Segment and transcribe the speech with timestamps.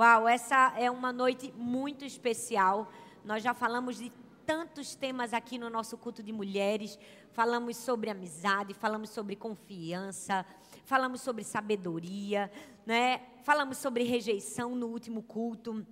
[0.00, 2.90] Uau, essa é uma noite muito especial.
[3.22, 4.10] Nós já falamos de
[4.46, 6.98] tantos temas aqui no nosso culto de mulheres.
[7.32, 10.46] Falamos sobre amizade, falamos sobre confiança,
[10.86, 12.50] falamos sobre sabedoria,
[12.86, 13.20] né?
[13.42, 15.86] Falamos sobre rejeição no último culto.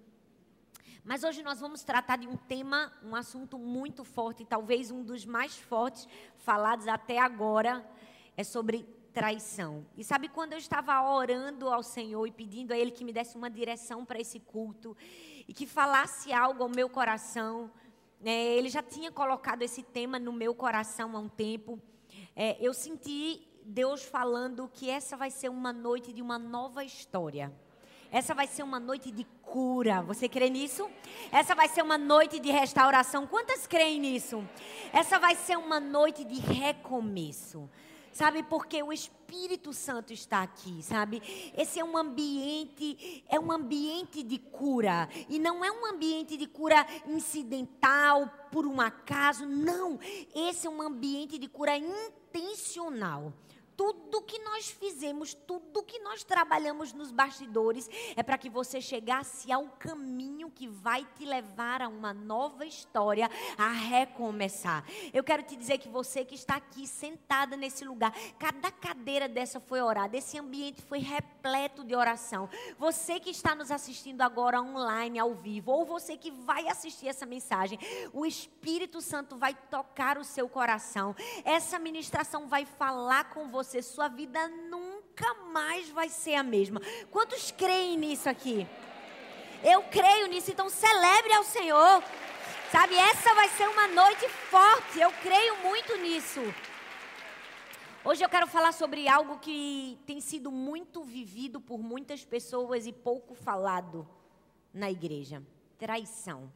[1.04, 5.26] Mas hoje nós vamos tratar de um tema, um assunto muito forte, talvez um dos
[5.26, 7.86] mais fortes falados até agora,
[8.34, 8.88] é sobre
[9.18, 9.84] traição.
[9.96, 13.36] E sabe quando eu estava orando ao Senhor e pedindo a Ele que me desse
[13.36, 14.96] uma direção para esse culto
[15.48, 17.68] e que falasse algo ao meu coração,
[18.20, 18.54] né?
[18.54, 21.82] Ele já tinha colocado esse tema no meu coração há um tempo.
[22.36, 27.52] É, eu senti Deus falando que essa vai ser uma noite de uma nova história.
[28.12, 30.00] Essa vai ser uma noite de cura.
[30.02, 30.88] Você crê nisso?
[31.32, 33.26] Essa vai ser uma noite de restauração.
[33.26, 34.46] Quantas creem nisso?
[34.92, 37.68] Essa vai ser uma noite de recomeço.
[38.12, 41.22] Sabe, porque o Espírito Santo está aqui, sabe?
[41.56, 45.08] Esse é um ambiente, é um ambiente de cura.
[45.28, 49.46] E não é um ambiente de cura incidental, por um acaso.
[49.46, 49.98] Não.
[50.34, 53.32] Esse é um ambiente de cura intencional
[53.78, 59.52] tudo que nós fizemos, tudo que nós trabalhamos nos bastidores, é para que você chegasse
[59.52, 64.84] ao caminho que vai te levar a uma nova história, a recomeçar.
[65.14, 69.60] Eu quero te dizer que você que está aqui sentada nesse lugar, cada cadeira dessa
[69.60, 72.50] foi orada, esse ambiente foi repleto de oração.
[72.80, 77.24] Você que está nos assistindo agora online, ao vivo, ou você que vai assistir essa
[77.24, 77.78] mensagem,
[78.12, 81.14] o Espírito Santo vai tocar o seu coração.
[81.44, 86.80] Essa ministração vai falar com você você, sua vida nunca mais vai ser a mesma.
[87.10, 88.66] Quantos creem nisso aqui?
[89.62, 92.02] Eu creio nisso, então celebre ao Senhor.
[92.72, 94.98] Sabe, essa vai ser uma noite forte.
[94.98, 96.40] Eu creio muito nisso.
[98.02, 102.92] Hoje eu quero falar sobre algo que tem sido muito vivido por muitas pessoas e
[102.92, 104.08] pouco falado
[104.72, 105.42] na igreja:
[105.76, 106.50] traição.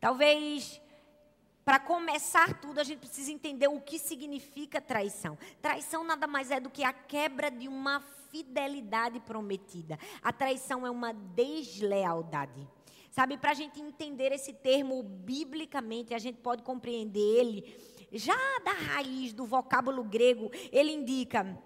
[0.00, 0.80] Talvez
[1.64, 5.38] para começar tudo, a gente precisa entender o que significa traição.
[5.62, 9.98] Traição nada mais é do que a quebra de uma fidelidade prometida.
[10.22, 12.68] A traição é uma deslealdade.
[13.10, 18.72] Sabe, para a gente entender esse termo biblicamente, a gente pode compreender ele já da
[18.72, 20.50] raiz do vocábulo grego.
[20.70, 21.56] Ele indica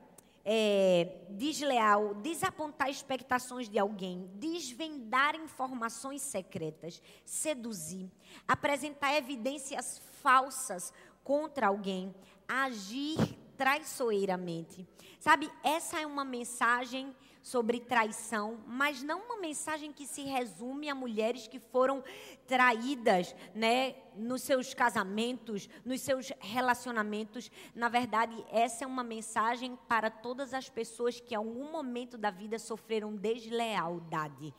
[0.50, 8.10] é, desleal, desapontar expectações de alguém, desvendar informações secretas, seduzir,
[8.46, 10.90] apresentar evidências falsas
[11.22, 12.14] contra alguém,
[12.48, 13.18] agir
[13.58, 14.88] traiçoeiramente.
[15.20, 17.14] Sabe, essa é uma mensagem
[17.48, 22.04] sobre traição, mas não uma mensagem que se resume a mulheres que foram
[22.46, 27.50] traídas, né, nos seus casamentos, nos seus relacionamentos.
[27.74, 32.30] Na verdade, essa é uma mensagem para todas as pessoas que em algum momento da
[32.30, 34.52] vida sofreram deslealdade.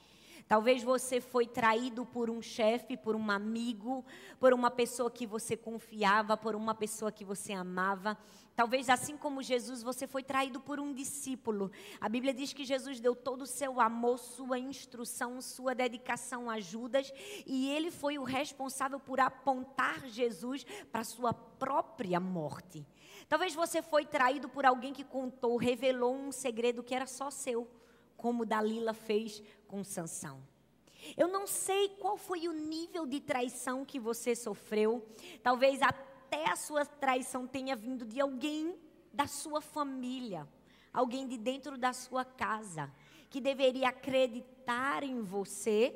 [0.48, 4.04] Talvez você foi traído por um chefe, por um amigo,
[4.40, 8.18] por uma pessoa que você confiava, por uma pessoa que você amava.
[8.60, 11.72] Talvez assim como Jesus, você foi traído por um discípulo.
[12.02, 16.60] A Bíblia diz que Jesus deu todo o seu amor, sua instrução, sua dedicação a
[16.60, 17.10] Judas,
[17.46, 22.86] e ele foi o responsável por apontar Jesus para a sua própria morte.
[23.30, 27.66] Talvez você foi traído por alguém que contou, revelou um segredo que era só seu
[28.18, 30.44] como Dalila fez com Sansão.
[31.16, 35.08] Eu não sei qual foi o nível de traição que você sofreu.
[35.42, 35.82] Talvez
[36.30, 38.76] até a sua traição tenha vindo de alguém
[39.12, 40.48] da sua família,
[40.94, 42.92] alguém de dentro da sua casa,
[43.32, 45.92] que deveria acreditar em você,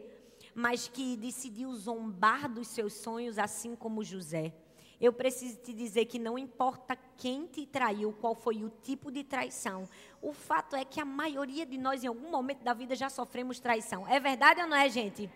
[0.55, 4.55] mas que decidiu zombar dos seus sonhos, assim como José.
[4.99, 9.23] Eu preciso te dizer que não importa quem te traiu, qual foi o tipo de
[9.23, 9.87] traição.
[10.19, 13.59] O fato é que a maioria de nós, em algum momento da vida, já sofremos
[13.59, 14.07] traição.
[14.07, 15.29] É verdade ou não é, gente?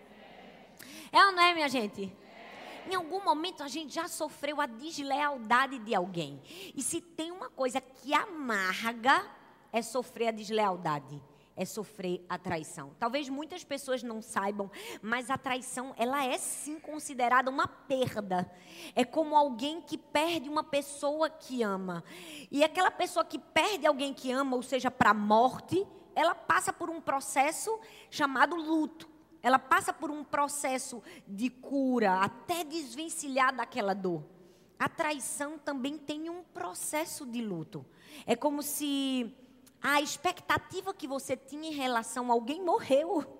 [1.12, 2.12] É ou não é, minha gente?
[2.88, 6.40] Em algum momento a gente já sofreu a deslealdade de alguém.
[6.74, 9.26] E se tem uma coisa que amarga,
[9.70, 11.20] é sofrer a deslealdade
[11.58, 12.92] é sofrer a traição.
[13.00, 14.70] Talvez muitas pessoas não saibam,
[15.02, 18.48] mas a traição, ela é sim considerada uma perda.
[18.94, 22.04] É como alguém que perde uma pessoa que ama.
[22.48, 25.84] E aquela pessoa que perde alguém que ama, ou seja, para a morte,
[26.14, 27.76] ela passa por um processo
[28.08, 29.17] chamado luto.
[29.42, 34.24] Ela passa por um processo de cura, até desvencilhar daquela dor.
[34.78, 37.84] A traição também tem um processo de luto.
[38.26, 39.34] É como se
[39.80, 43.34] a expectativa que você tinha em relação a alguém morreu.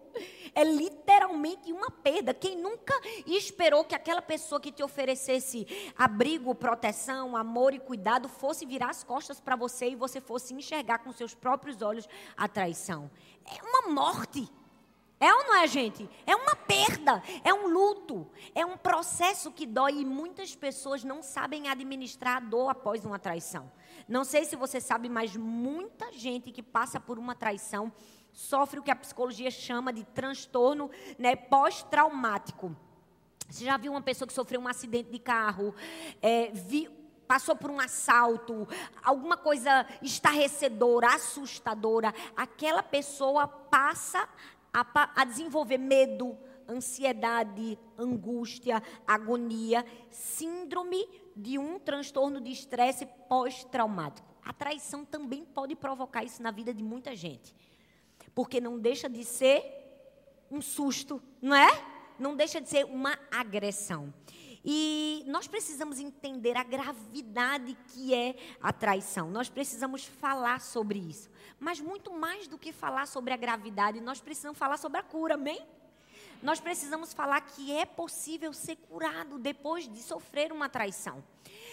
[0.52, 2.34] É literalmente uma perda.
[2.34, 2.92] Quem nunca
[3.26, 9.04] esperou que aquela pessoa que te oferecesse abrigo, proteção, amor e cuidado fosse virar as
[9.04, 13.10] costas para você e você fosse enxergar com seus próprios olhos a traição?
[13.44, 14.48] É uma morte.
[15.20, 16.08] É ou não é, gente?
[16.24, 21.22] É uma perda, é um luto, é um processo que dói e muitas pessoas não
[21.22, 23.70] sabem administrar a dor após uma traição.
[24.06, 27.92] Não sei se você sabe, mas muita gente que passa por uma traição
[28.32, 30.88] sofre o que a psicologia chama de transtorno
[31.18, 32.76] né, pós-traumático.
[33.48, 35.74] Você já viu uma pessoa que sofreu um acidente de carro,
[36.22, 36.88] é, vi,
[37.26, 38.68] passou por um assalto,
[39.02, 42.14] alguma coisa estarrecedora, assustadora?
[42.36, 44.28] Aquela pessoa passa
[44.80, 46.36] a, a desenvolver medo,
[46.68, 54.28] ansiedade, angústia, agonia, síndrome de um transtorno de estresse pós-traumático.
[54.44, 57.54] A traição também pode provocar isso na vida de muita gente.
[58.34, 59.62] Porque não deixa de ser
[60.50, 61.68] um susto, não é?
[62.18, 64.12] Não deixa de ser uma agressão.
[64.70, 69.30] E nós precisamos entender a gravidade que é a traição.
[69.30, 71.30] Nós precisamos falar sobre isso.
[71.58, 75.36] Mas muito mais do que falar sobre a gravidade, nós precisamos falar sobre a cura,
[75.36, 75.66] amém?
[76.42, 81.24] Nós precisamos falar que é possível ser curado depois de sofrer uma traição.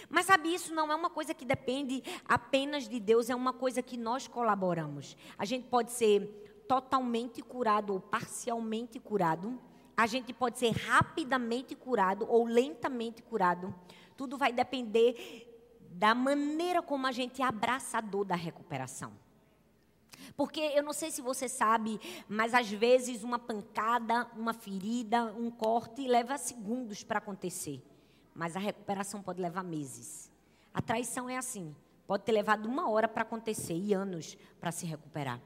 [0.08, 3.82] Mas sabe, isso não é uma coisa que depende apenas de Deus, é uma coisa
[3.82, 5.18] que nós colaboramos.
[5.36, 9.60] A gente pode ser totalmente curado ou parcialmente curado
[9.96, 13.74] a gente pode ser rapidamente curado ou lentamente curado.
[14.16, 15.46] Tudo vai depender
[15.90, 19.12] da maneira como a gente abraça a dor da recuperação.
[20.36, 21.98] Porque eu não sei se você sabe,
[22.28, 27.82] mas às vezes uma pancada, uma ferida, um corte leva segundos para acontecer.
[28.34, 30.30] Mas a recuperação pode levar meses.
[30.74, 31.74] A traição é assim,
[32.06, 35.40] pode ter levado uma hora para acontecer e anos para se recuperar.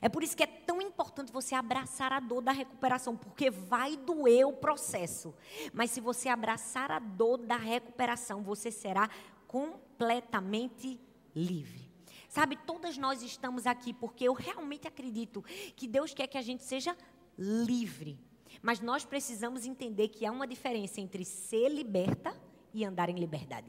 [0.00, 3.96] É por isso que é tão importante você abraçar a dor da recuperação, porque vai
[3.96, 5.34] doer o processo.
[5.72, 9.08] Mas se você abraçar a dor da recuperação, você será
[9.46, 11.00] completamente
[11.34, 11.88] livre.
[12.28, 15.42] Sabe, todas nós estamos aqui porque eu realmente acredito
[15.74, 16.96] que Deus quer que a gente seja
[17.38, 18.18] livre.
[18.60, 22.34] Mas nós precisamos entender que há uma diferença entre ser liberta
[22.72, 23.66] e andar em liberdade.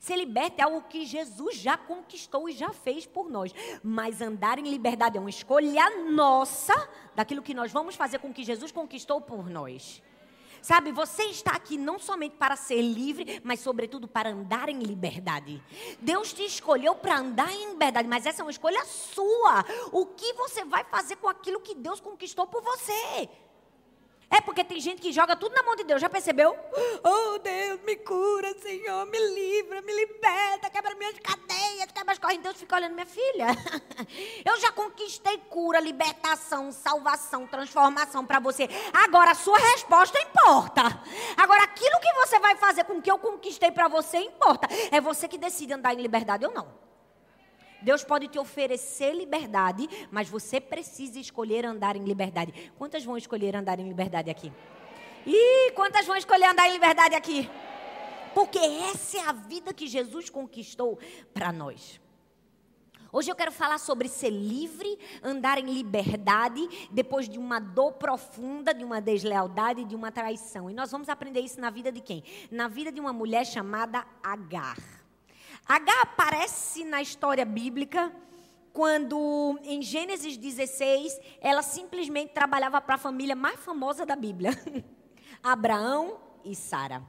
[0.00, 3.52] Ser liberta é algo que Jesus já conquistou e já fez por nós.
[3.82, 6.74] Mas andar em liberdade é uma escolha nossa
[7.14, 10.02] daquilo que nós vamos fazer com que Jesus conquistou por nós.
[10.60, 15.62] Sabe, você está aqui não somente para ser livre, mas sobretudo para andar em liberdade.
[16.00, 19.64] Deus te escolheu para andar em liberdade, mas essa é uma escolha sua.
[19.92, 23.28] O que você vai fazer com aquilo que Deus conquistou por você?
[24.30, 26.54] É porque tem gente que joga tudo na mão de Deus, já percebeu?
[27.02, 32.42] Oh Deus, me cura, Senhor, me livra, me liberta, quebra minhas cadeias, quebra as correntes.
[32.42, 33.46] Deus fica olhando, minha filha.
[34.44, 38.68] Eu já conquistei cura, libertação, salvação, transformação para você.
[38.92, 40.82] Agora a sua resposta importa.
[41.36, 44.68] Agora aquilo que você vai fazer com o que eu conquistei para você importa.
[44.92, 46.87] É você que decide andar em liberdade ou não.
[47.80, 52.72] Deus pode te oferecer liberdade, mas você precisa escolher andar em liberdade.
[52.76, 54.52] Quantas vão escolher andar em liberdade aqui?
[55.26, 57.48] E quantas vão escolher andar em liberdade aqui?
[58.34, 60.98] Porque essa é a vida que Jesus conquistou
[61.32, 62.00] para nós.
[63.10, 68.74] Hoje eu quero falar sobre ser livre, andar em liberdade, depois de uma dor profunda,
[68.74, 70.70] de uma deslealdade, de uma traição.
[70.70, 72.22] E nós vamos aprender isso na vida de quem?
[72.50, 74.97] Na vida de uma mulher chamada Agar.
[75.68, 78.10] H aparece na história bíblica
[78.72, 84.50] quando, em Gênesis 16, ela simplesmente trabalhava para a família mais famosa da Bíblia,
[85.42, 87.02] Abraão e Sara.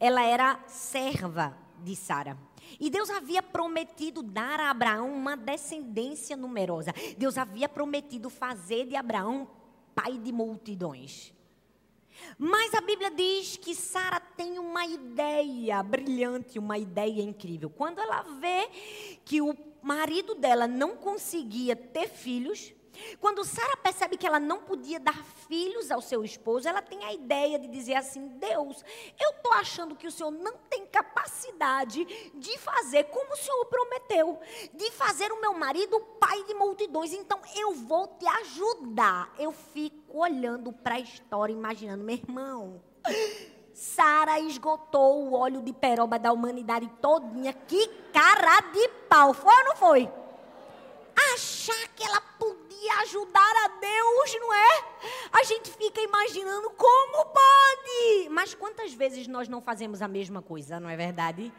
[0.00, 2.38] Ela era serva de Sara.
[2.80, 6.94] E Deus havia prometido dar a Abraão uma descendência numerosa.
[7.18, 9.50] Deus havia prometido fazer de Abraão
[9.94, 11.34] pai de multidões.
[12.38, 17.68] Mas a Bíblia diz que Sara tem uma ideia brilhante, uma ideia incrível.
[17.68, 18.68] Quando ela vê
[19.24, 19.52] que o
[19.82, 22.72] marido dela não conseguia ter filhos,
[23.18, 27.12] quando Sara percebe que ela não podia dar filhos ao seu esposo, ela tem a
[27.12, 28.84] ideia de dizer assim: Deus,
[29.20, 34.38] eu estou achando que o Senhor não tem capacidade de fazer como o Senhor prometeu,
[34.72, 39.34] de fazer o meu marido pai de multidões, então eu vou te ajudar.
[39.36, 42.80] Eu fico olhando para a história, imaginando, meu irmão.
[43.78, 47.52] Sara esgotou o óleo de peroba da humanidade todinha.
[47.52, 49.32] Que cara de pau.
[49.32, 50.10] Foi ou não foi?
[51.32, 54.84] Achar que ela podia ajudar a Deus, não é?
[55.30, 58.28] A gente fica imaginando como pode.
[58.30, 61.52] Mas quantas vezes nós não fazemos a mesma coisa, não é verdade?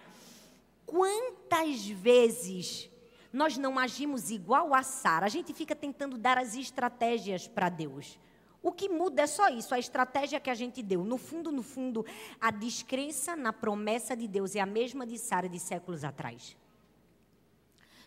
[0.86, 2.90] Quantas vezes
[3.32, 5.26] nós não agimos igual a Sara?
[5.26, 8.20] A gente fica tentando dar as estratégias para Deus.
[8.62, 11.04] O que muda é só isso, a estratégia que a gente deu.
[11.04, 12.06] No fundo, no fundo,
[12.42, 16.58] a descrença na promessa de Deus é a mesma de Sara de séculos atrás.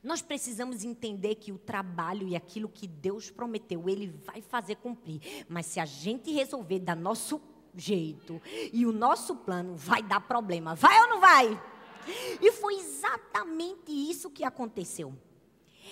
[0.03, 5.21] Nós precisamos entender que o trabalho e aquilo que Deus prometeu, Ele vai fazer cumprir.
[5.49, 7.41] Mas se a gente resolver dar nosso
[7.75, 8.43] jeito
[8.73, 10.75] e o nosso plano, vai dar problema.
[10.75, 11.63] Vai ou não vai?
[12.41, 15.15] E foi exatamente isso que aconteceu.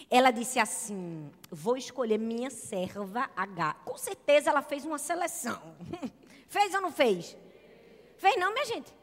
[0.08, 3.74] Ela disse assim: Vou escolher minha serva H.
[3.84, 5.60] Com certeza ela fez uma seleção.
[6.48, 7.36] fez ou não fez?
[8.16, 8.94] Fez não, minha gente?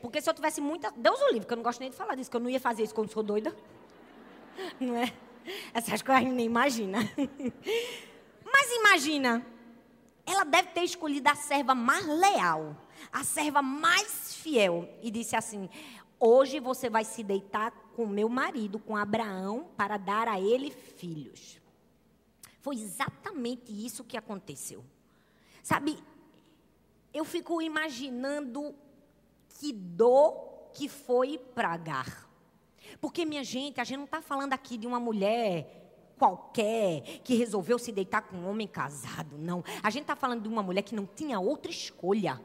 [0.00, 0.92] Porque se eu tivesse muita.
[0.96, 2.60] Deus o livre, que eu não gosto nem de falar disso, que eu não ia
[2.60, 3.54] fazer isso quando sou doida.
[4.80, 5.12] Não é?
[5.72, 6.98] Essas coisas a gente nem imagina.
[8.44, 9.46] Mas imagina,
[10.26, 12.76] ela deve ter escolhido a serva mais leal,
[13.12, 14.88] a serva mais fiel.
[15.02, 15.68] E disse assim:
[16.18, 21.60] Hoje você vai se deitar com meu marido, com Abraão, para dar a ele filhos.
[22.60, 24.84] Foi exatamente isso que aconteceu.
[25.64, 25.98] Sabe,
[27.12, 28.72] eu fico imaginando
[29.48, 32.30] que dor que foi para Agar.
[33.00, 37.80] Porque, minha gente, a gente não está falando aqui de uma mulher qualquer que resolveu
[37.80, 39.64] se deitar com um homem casado, não.
[39.82, 42.40] A gente está falando de uma mulher que não tinha outra escolha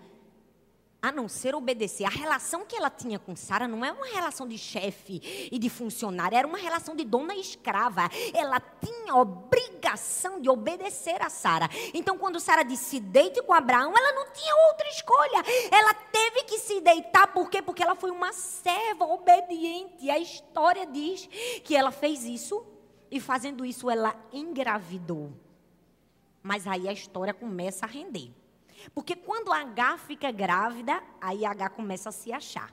[1.04, 2.06] a não ser obedecer.
[2.06, 5.70] A relação que ela tinha com Sara não é uma relação de chefe e de
[5.70, 8.10] funcionário, era uma relação de dona escrava.
[8.34, 11.70] Ela tinha obrigação de obedecer a Sara.
[11.94, 15.44] Então, quando Sara disse deite com Abraão, ela não tinha outra escolha.
[15.70, 17.62] Ela teve que se deitar, por quê?
[17.62, 20.10] Porque ela foi uma serva obediente.
[20.10, 21.28] A história diz
[21.66, 22.66] que ela fez isso
[23.12, 25.34] e fazendo isso ela engravidou.
[26.42, 28.32] Mas aí a história começa a render.
[28.94, 32.72] Porque quando H fica grávida, aí H começa a se achar.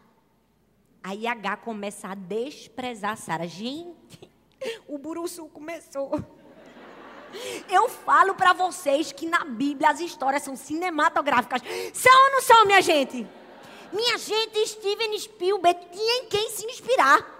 [1.02, 3.46] Aí H começa a desprezar a Sara.
[3.46, 4.30] Gente,
[4.88, 6.12] o buruçu começou.
[7.68, 11.62] Eu falo para vocês que na Bíblia as histórias são cinematográficas.
[11.94, 13.26] São ou não são, minha gente?
[13.92, 17.38] Minha gente, Steven Spielberg tinha em quem se inspirar.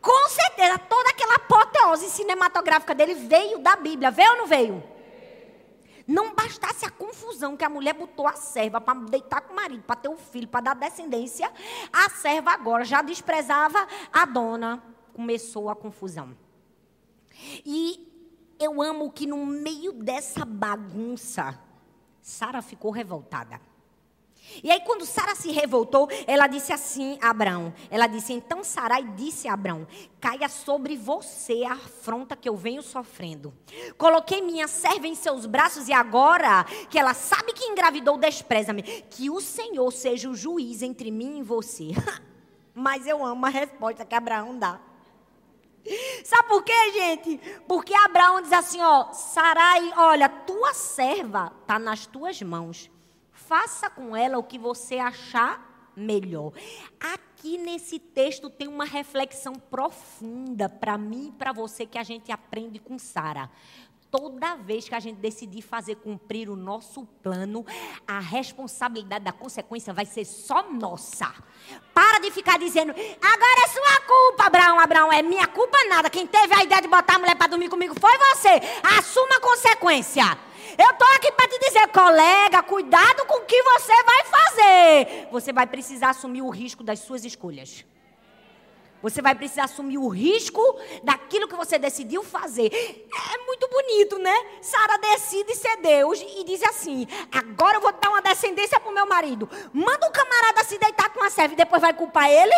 [0.00, 4.10] Com certeza, toda aquela apoteose cinematográfica dele veio da Bíblia.
[4.10, 4.82] Veio ou não veio?
[6.10, 9.84] Não bastasse a confusão que a mulher botou a serva para deitar com o marido,
[9.84, 11.48] para ter um filho, para dar descendência,
[11.92, 14.82] a serva agora já desprezava a dona.
[15.14, 16.36] Começou a confusão.
[17.64, 18.12] E
[18.58, 21.56] eu amo que no meio dessa bagunça,
[22.20, 23.60] Sara ficou revoltada.
[24.62, 29.04] E aí, quando Sara se revoltou, ela disse assim a Abraão: Ela disse, então Sarai
[29.04, 29.86] disse a Abraão:
[30.20, 33.54] Caia sobre você a afronta que eu venho sofrendo.
[33.96, 38.82] Coloquei minha serva em seus braços e agora que ela sabe que engravidou, despreza-me.
[38.82, 41.90] Que o Senhor seja o juiz entre mim e você.
[42.74, 44.80] Mas eu amo a resposta que Abraão dá.
[46.24, 47.40] Sabe por quê, gente?
[47.66, 52.90] Porque Abraão diz assim, ó, Sarai, olha, tua serva está nas tuas mãos
[53.46, 56.52] faça com ela o que você achar melhor.
[56.98, 62.30] Aqui nesse texto tem uma reflexão profunda para mim e para você que a gente
[62.30, 63.50] aprende com Sara.
[64.10, 67.64] Toda vez que a gente decidir fazer cumprir o nosso plano,
[68.08, 71.32] a responsabilidade da consequência vai ser só nossa.
[71.94, 74.80] Para de ficar dizendo, agora é sua culpa, Abraão.
[74.80, 76.10] Abraão, é minha culpa nada.
[76.10, 78.60] Quem teve a ideia de botar a mulher para dormir comigo foi você.
[78.98, 80.24] Assuma a consequência.
[80.76, 85.28] Eu estou aqui para te dizer, colega, cuidado com o que você vai fazer.
[85.30, 87.84] Você vai precisar assumir o risco das suas escolhas.
[89.02, 90.60] Você vai precisar assumir o risco
[91.02, 92.70] daquilo que você decidiu fazer.
[92.72, 94.34] É muito bonito, né?
[94.60, 98.94] Sara decide ser Deus e diz assim: agora eu vou dar uma descendência para o
[98.94, 99.48] meu marido.
[99.72, 102.54] Manda o camarada se deitar com a serva e depois vai culpar ele?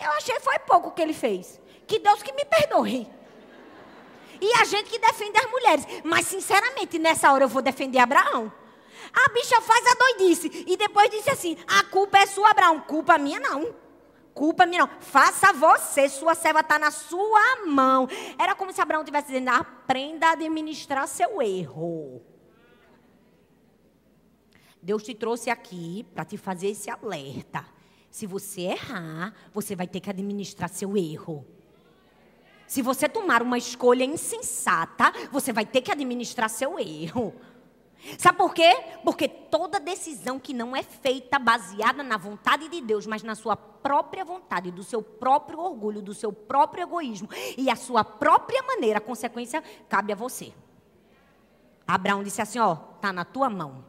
[0.00, 1.60] Eu achei foi pouco que ele fez.
[1.86, 3.08] Que Deus que me perdoe.
[4.40, 5.86] E a gente que defende as mulheres.
[6.02, 8.52] Mas, sinceramente, nessa hora eu vou defender Abraão.
[9.12, 10.64] A bicha faz a doidice.
[10.66, 12.80] E depois disse assim: a culpa é sua, Abraão.
[12.80, 13.81] Culpa minha não.
[14.34, 15.00] Culpa minha não.
[15.00, 18.08] Faça você, sua serva está na sua mão.
[18.38, 22.22] Era como se Abraão estivesse dizendo: aprenda a administrar seu erro.
[24.80, 27.64] Deus te trouxe aqui para te fazer esse alerta.
[28.10, 31.46] Se você errar, você vai ter que administrar seu erro.
[32.66, 37.34] Se você tomar uma escolha insensata, você vai ter que administrar seu erro.
[38.18, 38.72] Sabe por quê?
[39.04, 43.56] Porque toda decisão que não é feita baseada na vontade de Deus, mas na sua
[43.56, 48.98] própria vontade, do seu próprio orgulho, do seu próprio egoísmo e a sua própria maneira,
[48.98, 50.52] a consequência cabe a você.
[51.86, 53.84] Abraão disse assim: Ó, tá na tua mão.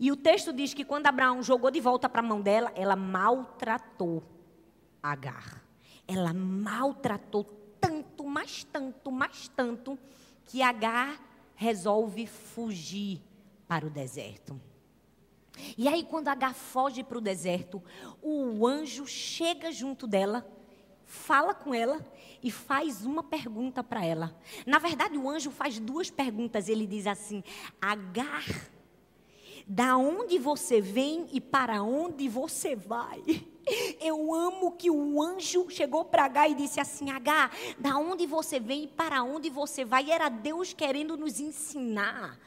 [0.00, 2.96] E o texto diz que quando Abraão jogou de volta para a mão dela, ela
[2.96, 4.22] maltratou
[5.02, 5.62] Agar.
[6.06, 7.44] Ela maltratou
[7.80, 9.98] tanto, mais tanto, mais tanto,
[10.46, 11.27] que Agar
[11.58, 13.20] resolve fugir
[13.66, 14.58] para o deserto.
[15.76, 17.82] E aí, quando Agar foge para o deserto,
[18.22, 20.48] o anjo chega junto dela,
[21.04, 22.00] fala com ela
[22.40, 24.38] e faz uma pergunta para ela.
[24.64, 26.68] Na verdade, o anjo faz duas perguntas.
[26.68, 27.42] Ele diz assim:
[27.82, 28.44] Agar,
[29.68, 33.22] da onde você vem e para onde você vai?
[34.00, 38.58] Eu amo que o anjo chegou para H e disse assim: H, da onde você
[38.58, 40.10] vem e para onde você vai?
[40.10, 42.38] Era Deus querendo nos ensinar.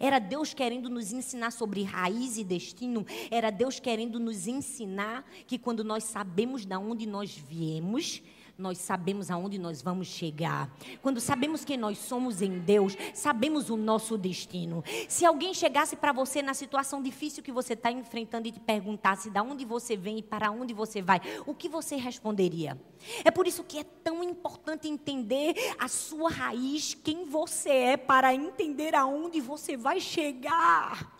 [0.00, 3.06] Era Deus querendo nos ensinar sobre raiz e destino.
[3.30, 8.20] Era Deus querendo nos ensinar que quando nós sabemos de onde nós viemos,
[8.56, 10.70] nós sabemos aonde nós vamos chegar.
[11.02, 14.84] Quando sabemos quem nós somos em Deus, sabemos o nosso destino.
[15.08, 19.30] Se alguém chegasse para você na situação difícil que você está enfrentando e te perguntasse
[19.30, 22.80] de onde você vem e para onde você vai, o que você responderia?
[23.24, 28.34] É por isso que é tão importante entender a sua raiz, quem você é, para
[28.34, 31.12] entender aonde você vai chegar.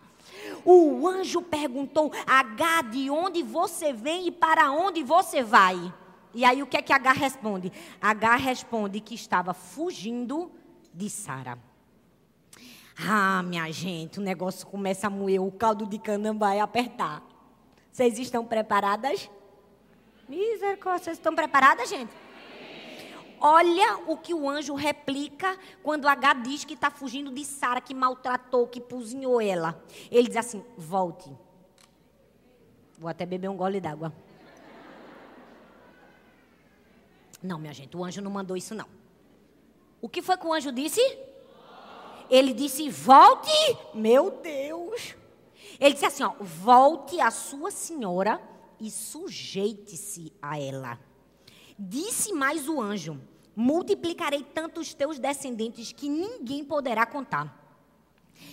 [0.64, 5.92] O anjo perguntou: H, de onde você vem e para onde você vai?
[6.34, 7.72] E aí o que é que H responde?
[8.00, 10.50] H responde que estava fugindo
[10.92, 11.58] de Sara.
[12.98, 17.22] Ah, minha gente, o negócio começa a moer, o caldo de cana vai apertar.
[17.90, 19.30] Vocês estão preparadas?
[20.28, 22.12] Misericórdia, vocês estão preparadas, gente?
[23.40, 27.92] Olha o que o anjo replica quando H diz que está fugindo de Sara, que
[27.92, 29.84] maltratou, que cozinhou ela.
[30.10, 31.30] Ele diz assim: volte.
[32.98, 34.12] Vou até beber um gole d'água.
[37.44, 38.88] Não, minha gente, o anjo não mandou isso não.
[40.00, 41.00] O que foi que o anjo disse?
[42.30, 43.50] Ele disse: "Volte".
[43.92, 45.14] Meu Deus.
[45.78, 48.40] Ele disse assim, ó: "Volte a sua senhora
[48.80, 50.98] e sujeite-se a ela".
[51.78, 53.20] Disse mais o anjo:
[53.54, 57.63] "Multiplicarei tanto os teus descendentes que ninguém poderá contar".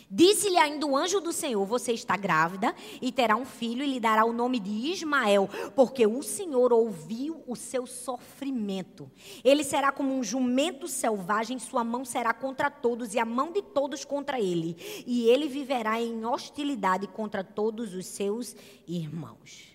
[0.10, 4.00] Disse-lhe ainda o anjo do Senhor: Você está grávida e terá um filho, e lhe
[4.00, 9.10] dará o nome de Ismael, porque o Senhor ouviu o seu sofrimento.
[9.44, 13.62] Ele será como um jumento selvagem, sua mão será contra todos, e a mão de
[13.62, 14.76] todos contra ele.
[15.08, 18.56] E ele viverá em hostilidade contra todos os seus
[18.88, 19.72] irmãos.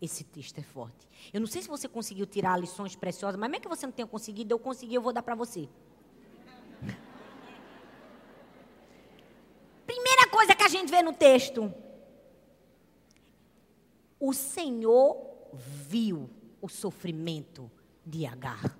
[0.00, 1.06] Esse texto é forte.
[1.32, 4.06] Eu não sei se você conseguiu tirar lições preciosas, mas mesmo que você não tenha
[4.06, 5.68] conseguido, eu consegui, eu vou dar para você.
[9.86, 11.72] Primeira coisa que a gente vê no texto.
[14.18, 15.16] O Senhor
[15.52, 16.28] viu
[16.60, 17.70] o sofrimento
[18.04, 18.76] de Agar.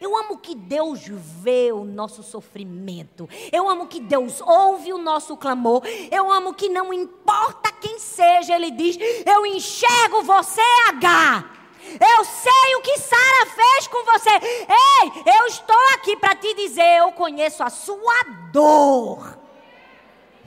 [0.00, 3.28] Eu amo que Deus vê o nosso sofrimento.
[3.52, 5.82] Eu amo que Deus ouve o nosso clamor.
[6.10, 11.52] Eu amo que não importa quem seja, Ele diz: Eu enxergo você, Agar.
[11.84, 14.30] Eu sei o que Sara fez com você.
[14.30, 19.38] Ei, eu estou aqui para te dizer: eu conheço a sua dor.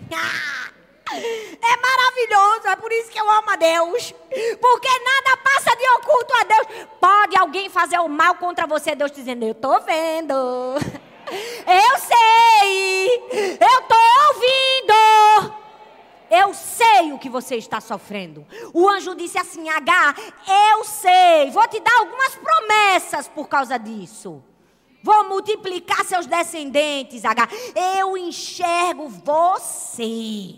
[1.14, 4.14] É maravilhoso, é por isso que eu amo a Deus.
[4.60, 6.88] Porque nada passa de oculto a Deus.
[7.00, 10.34] Pode alguém fazer o mal contra você, Deus dizendo: Eu estou vendo.
[11.68, 13.58] Eu sei.
[13.60, 13.98] Eu estou
[14.30, 15.58] ouvindo.
[16.30, 18.46] Eu sei o que você está sofrendo.
[18.74, 20.16] O anjo disse assim: H,
[20.72, 21.52] eu sei.
[21.52, 24.44] Vou te dar algumas promessas por causa disso.
[25.04, 27.48] Vou multiplicar seus descendentes, H.
[27.98, 30.56] Eu enxergo você.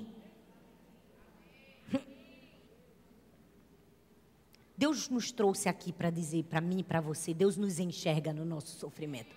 [4.79, 8.45] Deus nos trouxe aqui para dizer para mim e para você: Deus nos enxerga no
[8.45, 9.35] nosso sofrimento.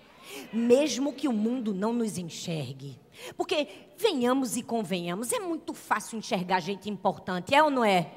[0.53, 2.97] Mesmo que o mundo não nos enxergue.
[3.37, 3.67] Porque,
[3.99, 8.09] venhamos e convenhamos, é muito fácil enxergar gente importante, é ou não é?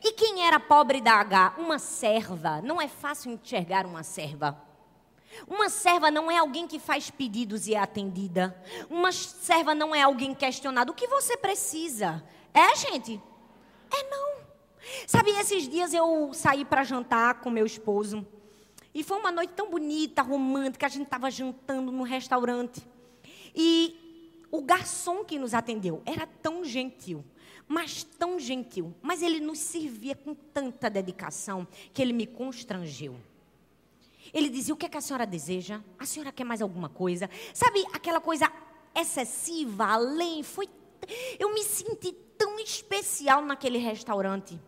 [0.00, 1.56] E quem era pobre da H?
[1.58, 2.62] Uma serva.
[2.62, 4.56] Não é fácil enxergar uma serva.
[5.48, 8.56] Uma serva não é alguém que faz pedidos e é atendida.
[8.88, 10.92] Uma serva não é alguém questionado.
[10.92, 12.22] O que você precisa?
[12.54, 13.20] É, gente?
[13.92, 14.43] É não.
[15.06, 18.26] Sabe, esses dias eu saí para jantar com meu esposo.
[18.94, 20.86] E foi uma noite tão bonita, romântica.
[20.86, 22.86] A gente estava jantando num restaurante.
[23.54, 27.24] E o garçom que nos atendeu era tão gentil
[27.66, 28.94] mas tão gentil.
[29.02, 33.16] Mas ele nos servia com tanta dedicação que ele me constrangeu.
[34.32, 35.80] Ele dizia: O que, é que a senhora deseja?
[35.98, 37.28] A senhora quer mais alguma coisa?
[37.52, 38.50] Sabe aquela coisa
[38.94, 40.42] excessiva, além?
[40.42, 40.68] Foi.
[41.38, 44.58] Eu me senti tão especial naquele restaurante.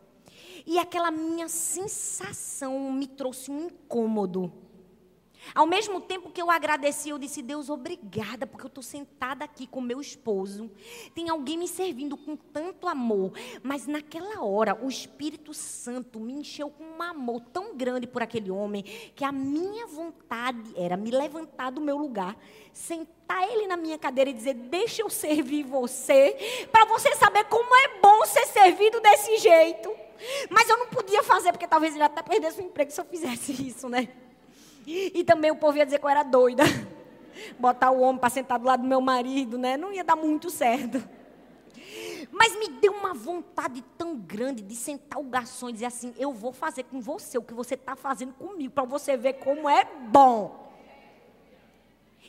[0.67, 4.53] E aquela minha sensação me trouxe um incômodo.
[5.55, 9.67] Ao mesmo tempo que eu agradeci, eu disse: Deus, obrigada, porque eu estou sentada aqui
[9.67, 10.71] com meu esposo.
[11.15, 13.33] Tem alguém me servindo com tanto amor.
[13.63, 18.51] Mas naquela hora, o Espírito Santo me encheu com um amor tão grande por aquele
[18.51, 18.83] homem,
[19.15, 22.37] que a minha vontade era me levantar do meu lugar,
[22.73, 27.75] sentar ele na minha cadeira e dizer: Deixa eu servir você, para você saber como
[27.77, 30.06] é bom ser servido desse jeito.
[30.51, 33.53] Mas eu não podia fazer, porque talvez ele até perdesse o emprego se eu fizesse
[33.53, 34.09] isso, né?
[34.87, 36.63] E também o povo ia dizer que eu era doida.
[37.59, 39.77] Botar o homem para sentar do lado do meu marido, né?
[39.77, 41.03] Não ia dar muito certo.
[42.31, 46.33] Mas me deu uma vontade tão grande de sentar o garçom e dizer assim: eu
[46.33, 49.85] vou fazer com você o que você está fazendo comigo, para você ver como é
[49.85, 50.65] bom.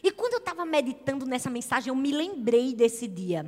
[0.04, 3.46] E quando eu estava meditando nessa mensagem, eu me lembrei desse dia.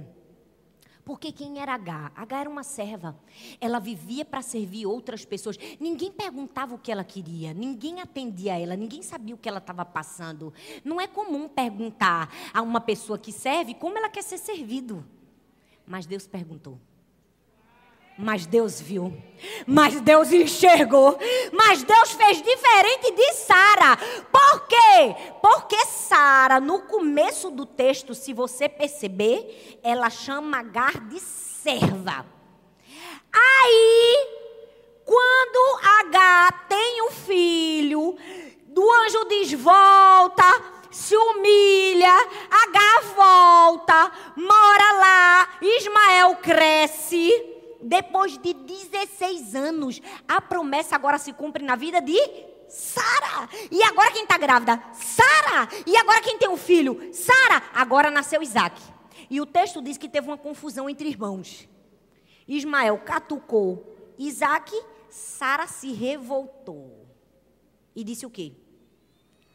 [1.09, 2.11] Porque quem era H?
[2.15, 3.19] H era uma serva.
[3.59, 5.57] Ela vivia para servir outras pessoas.
[5.79, 9.83] Ninguém perguntava o que ela queria, ninguém atendia ela, ninguém sabia o que ela estava
[9.83, 10.53] passando.
[10.85, 15.03] Não é comum perguntar a uma pessoa que serve como ela quer ser servido.
[15.83, 16.79] Mas Deus perguntou.
[18.21, 19.13] Mas Deus viu.
[19.65, 21.17] Mas Deus enxergou.
[21.53, 23.95] Mas Deus fez diferente de Sara.
[24.29, 25.15] Por quê?
[25.41, 32.25] Porque Sara, no começo do texto, se você perceber, ela chama Agar de serva.
[33.31, 34.27] Aí,
[35.05, 38.17] quando Agar tem um filho,
[38.67, 40.43] do anjo diz: volta,
[40.91, 42.13] se humilha,
[42.51, 51.63] Agar volta, mora lá, Ismael cresce depois de 16 anos, a promessa agora se cumpre
[51.63, 52.17] na vida de
[52.67, 53.49] Sara.
[53.71, 54.81] E agora quem está grávida?
[54.93, 55.67] Sara.
[55.85, 57.13] E agora quem tem um filho?
[57.13, 57.63] Sara.
[57.73, 58.79] Agora nasceu Isaac.
[59.29, 61.67] E o texto diz que teve uma confusão entre irmãos.
[62.47, 64.71] Ismael catucou Isaac,
[65.09, 67.07] Sara se revoltou.
[67.95, 68.53] E disse o quê?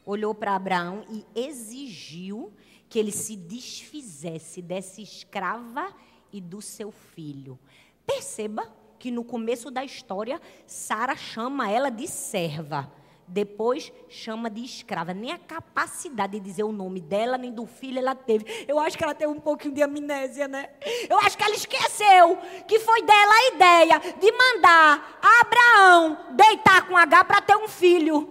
[0.07, 2.53] Olhou para Abraão e exigiu
[2.89, 5.95] que ele se desfizesse dessa escrava
[6.33, 7.59] e do seu filho.
[8.07, 12.91] Perceba que no começo da história, Sara chama ela de serva.
[13.27, 15.15] Depois chama de escrava.
[15.15, 18.65] Nem a capacidade de dizer o nome dela, nem do filho ela teve.
[18.69, 20.71] Eu acho que ela teve um pouquinho de amnésia, né?
[21.09, 22.39] Eu acho que ela esqueceu
[22.69, 28.29] que foi dela a ideia de mandar Abraão deitar com H para ter um filho.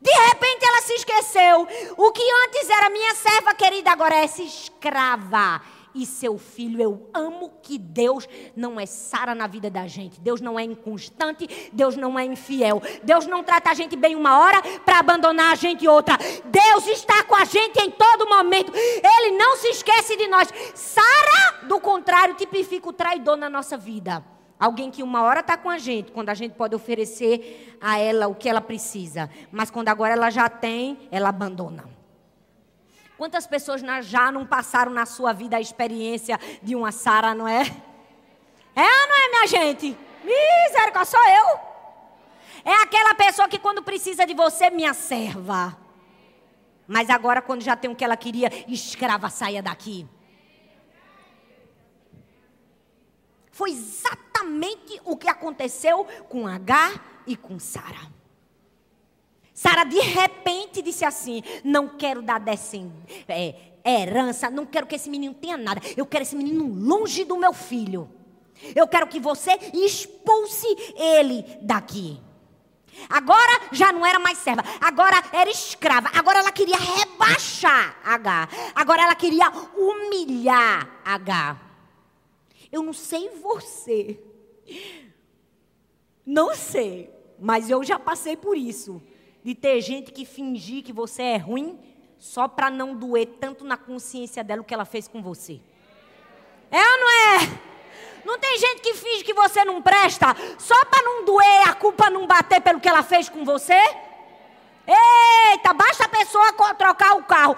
[0.00, 1.68] De repente ela se esqueceu.
[1.96, 5.60] O que antes era minha serva querida, agora é essa escrava
[5.96, 6.80] e seu filho.
[6.80, 10.20] Eu amo que Deus não é Sara na vida da gente.
[10.20, 12.82] Deus não é inconstante, Deus não é infiel.
[13.02, 16.16] Deus não trata a gente bem uma hora para abandonar a gente outra.
[16.44, 18.72] Deus está com a gente em todo momento.
[18.74, 20.48] Ele não se esquece de nós.
[20.74, 24.22] Sara, do contrário, tipifica o traidor na nossa vida.
[24.58, 28.26] Alguém que uma hora está com a gente, quando a gente pode oferecer a ela
[28.26, 29.28] o que ela precisa.
[29.52, 31.95] Mas quando agora ela já tem, ela abandona.
[33.16, 37.62] Quantas pessoas já não passaram na sua vida a experiência de uma Sara, não é?
[38.74, 39.96] É ou não é, minha gente?
[40.22, 41.60] Misericórdia, sou eu.
[42.62, 45.78] É aquela pessoa que quando precisa de você, minha serva.
[46.86, 50.06] Mas agora, quando já tem o que ela queria, escrava, saia daqui.
[53.50, 58.15] Foi exatamente o que aconteceu com Agar e com Sara.
[59.56, 65.08] Sara de repente disse assim: Não quero dar descendência, é, herança, não quero que esse
[65.08, 65.80] menino tenha nada.
[65.96, 68.06] Eu quero esse menino longe do meu filho.
[68.74, 72.20] Eu quero que você expulse ele daqui.
[73.08, 76.10] Agora já não era mais serva, agora era escrava.
[76.12, 78.48] Agora ela queria rebaixar H.
[78.74, 81.58] Agora ela queria humilhar H.
[82.70, 84.22] Eu não sei você.
[86.26, 89.00] Não sei, mas eu já passei por isso
[89.46, 91.78] de ter gente que fingir que você é ruim
[92.18, 95.60] só para não doer tanto na consciência dela o que ela fez com você.
[96.68, 97.60] É ou não é?
[98.24, 102.10] Não tem gente que finge que você não presta só para não doer, a culpa
[102.10, 103.80] não bater pelo que ela fez com você?
[104.84, 107.56] Eita, basta a pessoa trocar o carro.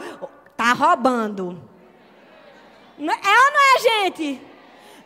[0.59, 1.59] Tá roubando.
[2.99, 4.43] É ou não é, gente?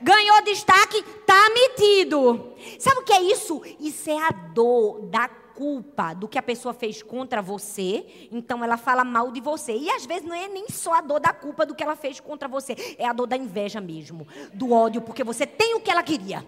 [0.01, 2.55] Ganhou destaque, tá metido.
[2.81, 3.63] Sabe o que é isso?
[3.79, 8.77] Isso é a dor da culpa do que a pessoa fez contra você, então ela
[8.77, 9.77] fala mal de você.
[9.77, 12.21] E às vezes não é nem só a dor da culpa do que ela fez
[12.21, 15.91] contra você, é a dor da inveja mesmo, do ódio, porque você tem o que
[15.91, 16.45] ela queria.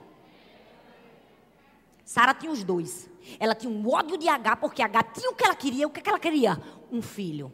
[2.04, 3.08] Sara tinha os dois.
[3.40, 5.86] Ela tinha um ódio de H, porque H tinha o que ela queria.
[5.86, 6.60] O que, é ela queria?
[6.92, 7.50] Um filho.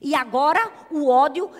[0.00, 1.50] E agora o ódio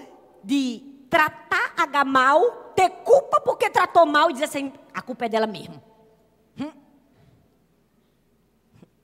[0.42, 5.28] de tratar H mal, ter culpa porque tratou mal e dizer assim: a culpa é
[5.28, 5.82] dela mesmo.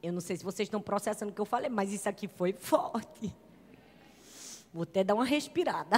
[0.03, 2.53] Eu não sei se vocês estão processando o que eu falei, mas isso aqui foi
[2.53, 3.35] forte.
[4.73, 5.97] Vou até dar uma respirada.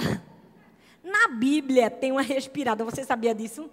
[1.03, 2.83] Na Bíblia tem uma respirada.
[2.83, 3.69] Você sabia disso?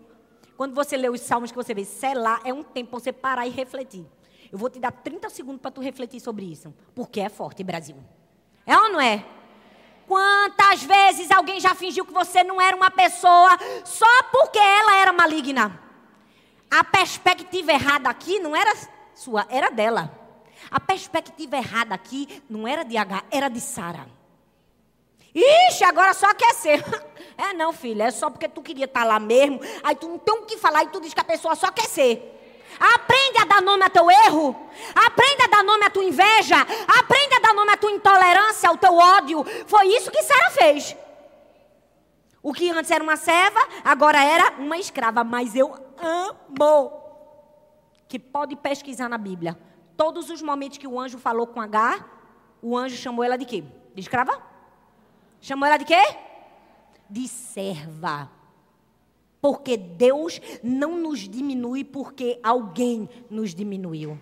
[0.57, 3.47] Quando você lê os salmos que você vê, selar é um tempo para você parar
[3.47, 4.07] e refletir.
[4.53, 6.75] Eu vou te dar 30 segundos para tu refletir sobre isso.
[6.95, 7.97] Porque é forte, Brasil.
[8.67, 9.25] É ou não é?
[10.07, 15.13] Quantas vezes alguém já fingiu que você não era uma pessoa só porque ela era
[15.13, 15.81] maligna?
[16.71, 18.73] A perspectiva errada aqui não era
[19.15, 20.20] sua, era dela.
[20.71, 24.07] A perspectiva errada aqui não era de H, era de Sara.
[25.35, 26.85] Ixi, agora só quer ser.
[27.41, 29.61] É não, filha, é só porque tu queria estar tá lá mesmo.
[29.83, 31.87] Aí tu não tem o que falar e tu diz que a pessoa só quer
[31.87, 32.39] ser.
[32.79, 34.55] Aprende a dar nome ao teu erro.
[34.95, 36.57] Aprende a dar nome à tua inveja.
[36.57, 39.43] Aprende a dar nome à tua intolerância, ao teu ódio.
[39.67, 40.95] Foi isso que Sara fez.
[42.43, 45.25] O que antes era uma serva, agora era uma escrava.
[45.25, 46.93] Mas eu amo.
[48.07, 49.57] Que pode pesquisar na Bíblia.
[50.01, 52.03] Todos os momentos que o anjo falou com H,
[52.63, 53.63] o anjo chamou ela de quê?
[53.95, 54.43] De escrava?
[55.43, 56.03] Chamou ela de quê?
[57.11, 58.31] De serva.
[59.43, 64.19] Porque Deus não nos diminui porque alguém nos diminuiu.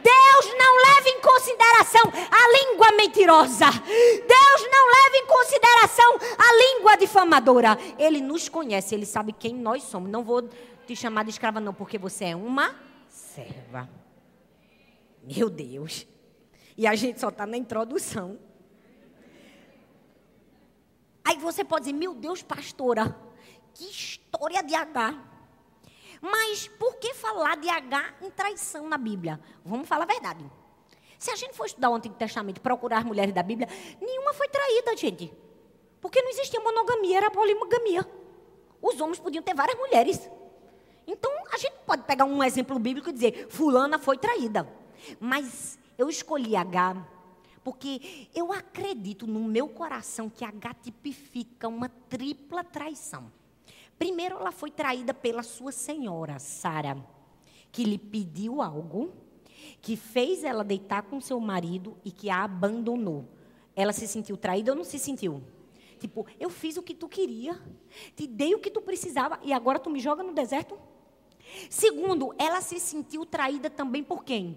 [0.00, 3.66] Deus não leva em consideração a língua mentirosa.
[3.66, 7.76] Deus não leva em consideração a língua difamadora.
[7.98, 10.08] Ele nos conhece, ele sabe quem nós somos.
[10.08, 10.48] Não vou
[10.86, 12.76] te chamar de escrava, não, porque você é uma
[13.08, 13.99] serva.
[15.36, 16.06] Meu Deus.
[16.76, 18.38] E a gente só está na introdução.
[21.24, 23.16] Aí você pode dizer, meu Deus, pastora,
[23.72, 25.14] que história de H.
[26.20, 29.40] Mas por que falar de H em traição na Bíblia?
[29.64, 30.50] Vamos falar a verdade.
[31.18, 33.68] Se a gente for estudar o Antigo Testamento, procurar mulheres da Bíblia,
[34.00, 35.32] nenhuma foi traída, gente.
[36.00, 38.04] Porque não existia monogamia, era poligamia.
[38.82, 40.28] Os homens podiam ter várias mulheres.
[41.06, 44.79] Então, a gente pode pegar um exemplo bíblico e dizer, fulana foi traída.
[45.18, 47.06] Mas eu escolhi H
[47.62, 53.30] porque eu acredito no meu coração que H tipifica uma tripla traição.
[53.98, 56.96] Primeiro, ela foi traída pela sua senhora, Sara,
[57.70, 59.12] que lhe pediu algo,
[59.82, 63.28] que fez ela deitar com seu marido e que a abandonou.
[63.76, 65.42] Ela se sentiu traída ou não se sentiu?
[65.98, 67.60] Tipo, eu fiz o que tu queria,
[68.16, 70.78] te dei o que tu precisava e agora tu me joga no deserto?
[71.68, 74.56] Segundo, ela se sentiu traída também por quem?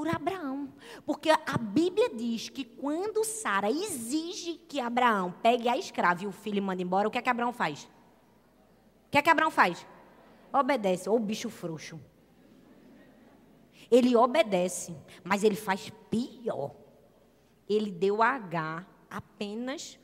[0.00, 0.72] Por Abraão.
[1.04, 6.32] Porque a Bíblia diz que quando Sara exige que Abraão pegue a escrava e o
[6.32, 7.84] filho manda embora, o que é que Abraão faz?
[7.84, 9.86] O que é que Abraão faz?
[10.50, 12.00] Obedece, ou bicho frouxo.
[13.90, 16.74] Ele obedece, mas ele faz pior.
[17.68, 19.98] Ele deu a H apenas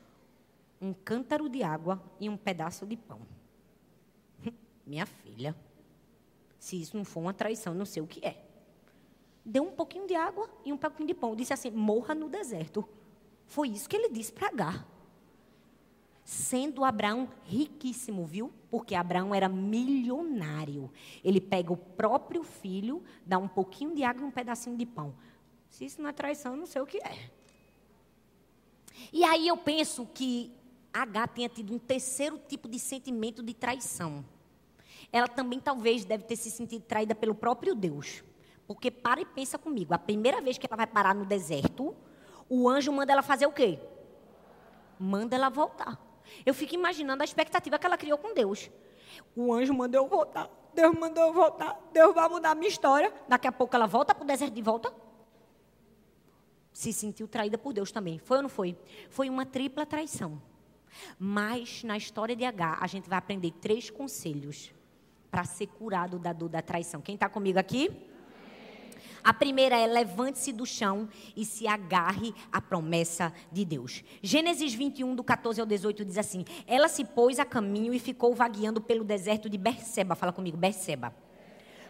[0.78, 3.20] um cântaro de água e um pedaço de pão.
[4.86, 5.56] Minha filha,
[6.58, 8.45] se isso não for uma traição, não sei o que é
[9.46, 11.36] deu um pouquinho de água e um pouquinho de pão.
[11.36, 12.86] Disse assim: morra no deserto.
[13.46, 14.86] Foi isso que ele disse para Agar.
[16.24, 18.52] Sendo Abraão riquíssimo, viu?
[18.68, 20.90] Porque Abraão era milionário.
[21.22, 25.14] Ele pega o próprio filho, dá um pouquinho de água e um pedacinho de pão.
[25.70, 27.30] Se isso não é traição, não sei o que é.
[29.12, 30.52] E aí eu penso que
[30.92, 34.24] Agar tenha tido um terceiro tipo de sentimento de traição.
[35.12, 38.24] Ela também talvez deve ter se sentido traída pelo próprio Deus.
[38.66, 39.94] Porque para e pensa comigo.
[39.94, 41.94] A primeira vez que ela vai parar no deserto,
[42.48, 43.78] o anjo manda ela fazer o quê?
[44.98, 46.00] Manda ela voltar.
[46.44, 48.70] Eu fico imaginando a expectativa que ela criou com Deus.
[49.34, 50.50] O anjo mandou eu voltar.
[50.74, 51.80] Deus mandou eu voltar.
[51.92, 53.12] Deus vai mudar a minha história.
[53.28, 54.92] Daqui a pouco ela volta para o deserto de volta.
[56.72, 58.18] Se sentiu traída por Deus também.
[58.18, 58.76] Foi ou não foi?
[59.08, 60.42] Foi uma tripla traição.
[61.18, 64.72] Mas na história de H, a gente vai aprender três conselhos
[65.30, 67.00] para ser curado da dor da traição.
[67.00, 67.90] Quem está comigo aqui?
[69.26, 74.04] A primeira é levante-se do chão e se agarre à promessa de Deus.
[74.22, 78.36] Gênesis 21, do 14 ao 18, diz assim: Ela se pôs a caminho e ficou
[78.36, 80.14] vagueando pelo deserto de Berseba.
[80.14, 81.12] Fala comigo, Berseba.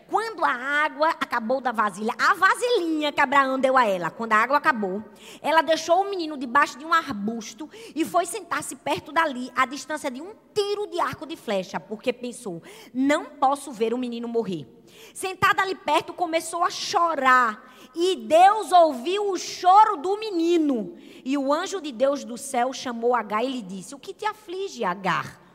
[0.08, 4.36] Quando a água acabou da vasilha, a vasilhinha que Abraão deu a ela, quando a
[4.36, 5.02] água acabou,
[5.42, 10.08] ela deixou o menino debaixo de um arbusto e foi sentar-se perto dali, à distância
[10.08, 12.62] de um tiro de arco de flecha, porque pensou:
[12.94, 14.66] não posso ver o menino morrer.
[15.12, 17.74] Sentada ali perto, começou a chorar.
[17.94, 20.96] E Deus ouviu o choro do menino.
[21.24, 24.24] E o anjo de Deus do céu chamou Agar e lhe disse: O que te
[24.24, 25.45] aflige, Agar?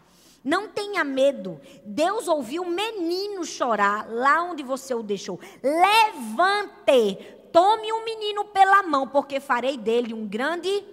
[0.43, 1.59] Não tenha medo.
[1.85, 5.39] Deus ouviu o menino chorar lá onde você o deixou.
[5.61, 7.15] Levante,
[7.51, 10.83] tome o menino pela mão, porque farei dele um grande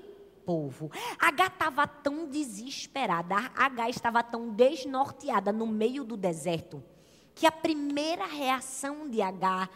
[0.45, 0.91] povo.
[1.19, 6.83] Agar estava tão desesperada, Agar estava tão desnorteada no meio do deserto,
[7.35, 9.71] que a primeira reação de Agar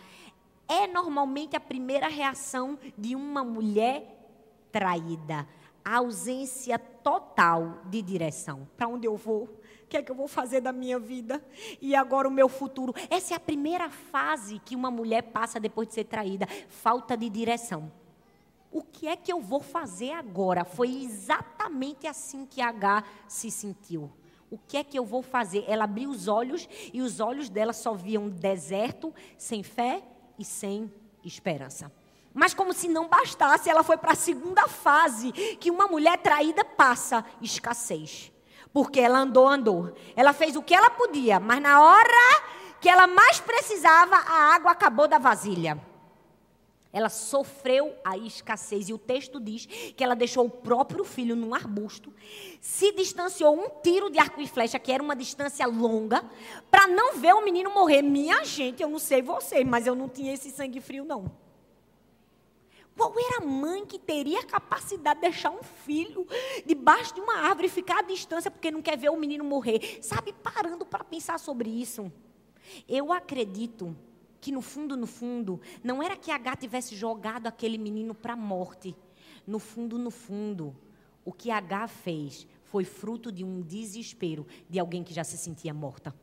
[0.68, 4.18] é normalmente a primeira reação de uma mulher
[4.70, 5.46] traída.
[5.84, 8.66] A ausência total de direção.
[8.76, 9.60] Para onde eu vou?
[9.92, 11.44] Que é que eu vou fazer da minha vida?
[11.78, 12.94] E agora o meu futuro?
[13.10, 17.28] Essa é a primeira fase que uma mulher passa depois de ser traída: falta de
[17.28, 17.92] direção.
[18.70, 20.64] O que é que eu vou fazer agora?
[20.64, 24.10] Foi exatamente assim que H se sentiu.
[24.50, 25.62] O que é que eu vou fazer?
[25.68, 30.02] Ela abriu os olhos e os olhos dela só viam deserto, sem fé
[30.38, 30.90] e sem
[31.22, 31.92] esperança.
[32.32, 36.64] Mas como se não bastasse, ela foi para a segunda fase que uma mulher traída
[36.64, 38.31] passa, escassez.
[38.72, 39.94] Porque ela andou, andou.
[40.16, 42.42] Ela fez o que ela podia, mas na hora
[42.80, 45.78] que ela mais precisava, a água acabou da vasilha.
[46.92, 48.88] Ela sofreu a escassez.
[48.88, 52.12] E o texto diz que ela deixou o próprio filho num arbusto,
[52.60, 56.22] se distanciou um tiro de arco e flecha, que era uma distância longa,
[56.70, 58.02] para não ver o menino morrer.
[58.02, 61.41] Minha gente, eu não sei você, mas eu não tinha esse sangue frio, não.
[62.96, 66.26] Qual era a mãe que teria a capacidade de deixar um filho
[66.66, 69.98] debaixo de uma árvore e ficar à distância porque não quer ver o menino morrer?
[70.02, 72.12] Sabe, parando para pensar sobre isso.
[72.88, 73.96] Eu acredito
[74.40, 78.36] que no fundo, no fundo, não era que H tivesse jogado aquele menino para a
[78.36, 78.94] morte.
[79.46, 80.76] No fundo, no fundo,
[81.24, 85.72] o que H fez foi fruto de um desespero de alguém que já se sentia
[85.72, 86.14] morta.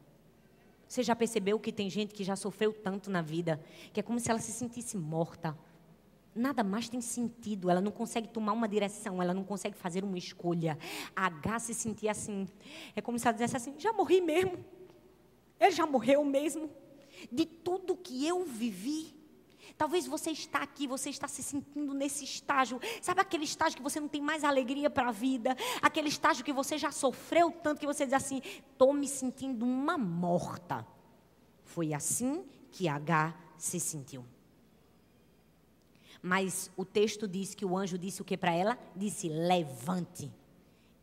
[0.88, 4.20] Você já percebeu que tem gente que já sofreu tanto na vida, que é como
[4.20, 5.56] se ela se sentisse morta.
[6.39, 10.17] Nada mais tem sentido, ela não consegue tomar uma direção, ela não consegue fazer uma
[10.17, 10.80] escolha.
[11.13, 12.47] A H se sentia assim.
[12.95, 14.63] É como se ela dissesse assim: já morri mesmo.
[15.60, 16.69] Ele já morreu mesmo
[17.30, 19.13] de tudo que eu vivi.
[19.78, 22.80] Talvez você está aqui, você está se sentindo nesse estágio.
[23.02, 25.58] Sabe aquele estágio que você não tem mais alegria para a vida?
[25.82, 29.97] Aquele estágio que você já sofreu tanto que você diz assim: estou me sentindo uma
[29.97, 30.88] morta.
[31.65, 34.25] Foi assim que H se sentiu.
[36.22, 38.78] Mas o texto diz que o anjo disse o que para ela?
[38.96, 40.32] Disse: levante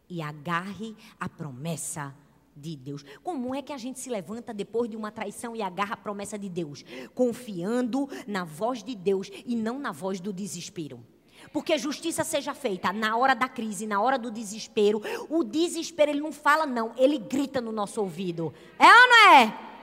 [0.09, 2.15] e agarre a promessa
[2.55, 3.05] de Deus.
[3.23, 6.39] Como é que a gente se levanta depois de uma traição e agarra a promessa
[6.39, 6.85] de Deus?
[7.15, 11.05] Confiando na voz de Deus e não na voz do desespero.
[11.53, 15.03] Porque justiça seja feita na hora da crise, na hora do desespero.
[15.29, 18.55] O desespero, ele não fala, não, ele grita no nosso ouvido.
[18.79, 19.76] É ou não é?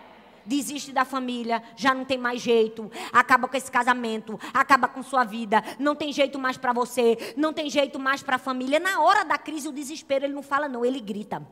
[0.46, 5.24] Desiste da família, já não tem mais jeito, acaba com esse casamento, acaba com sua
[5.24, 8.80] vida, não tem jeito mais para você, não tem jeito mais para a família.
[8.80, 11.46] Na hora da crise, o desespero, ele não fala, não, ele grita.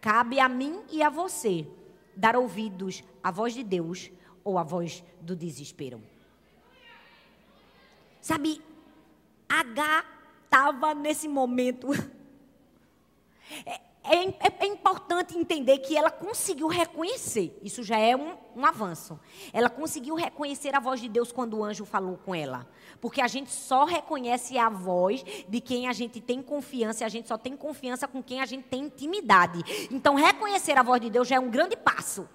[0.00, 1.66] Cabe a mim e a você
[2.16, 4.10] dar ouvidos à voz de Deus
[4.42, 6.02] ou à voz do desespero.
[8.20, 8.60] Sabe,
[9.48, 10.04] H
[10.44, 11.88] estava nesse momento.
[13.66, 18.66] É, é, é, é, importante entender que ela conseguiu reconhecer, isso já é um, um
[18.66, 19.18] avanço.
[19.52, 22.68] Ela conseguiu reconhecer a voz de Deus quando o anjo falou com ela.
[23.00, 27.08] Porque a gente só reconhece a voz de quem a gente tem confiança, e a
[27.08, 29.62] gente só tem confiança com quem a gente tem intimidade.
[29.90, 32.28] Então, reconhecer a voz de Deus já é um grande passo.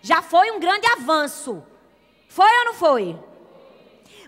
[0.00, 1.62] Já foi um grande avanço.
[2.28, 3.18] Foi ou não foi?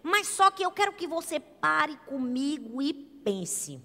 [0.03, 3.81] Mas só que eu quero que você pare comigo e pense.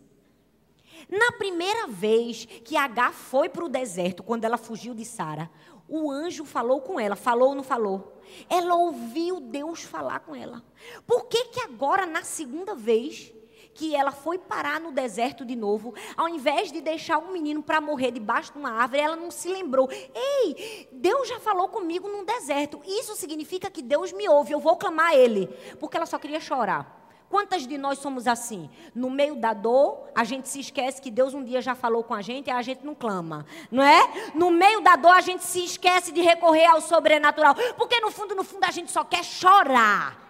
[1.10, 5.50] Na primeira vez que H foi para o deserto, quando ela fugiu de Sara,
[5.88, 7.16] o anjo falou com ela.
[7.16, 8.22] Falou ou não falou?
[8.50, 10.64] Ela ouviu Deus falar com ela.
[11.06, 13.34] Por que, que agora, na segunda vez
[13.74, 17.80] que ela foi parar no deserto de novo, ao invés de deixar um menino para
[17.80, 19.88] morrer debaixo de uma árvore, ela não se lembrou.
[19.92, 22.82] Ei, Deus já falou comigo num deserto.
[22.86, 24.52] Isso significa que Deus me ouve.
[24.52, 25.48] Eu vou clamar a Ele.
[25.80, 27.07] Porque ela só queria chorar.
[27.30, 28.70] Quantas de nós somos assim?
[28.96, 32.14] No meio da dor, a gente se esquece que Deus um dia já falou com
[32.14, 34.32] a gente e a gente não clama, não é?
[34.34, 38.34] No meio da dor, a gente se esquece de recorrer ao sobrenatural, porque no fundo,
[38.34, 40.26] no fundo, a gente só quer chorar.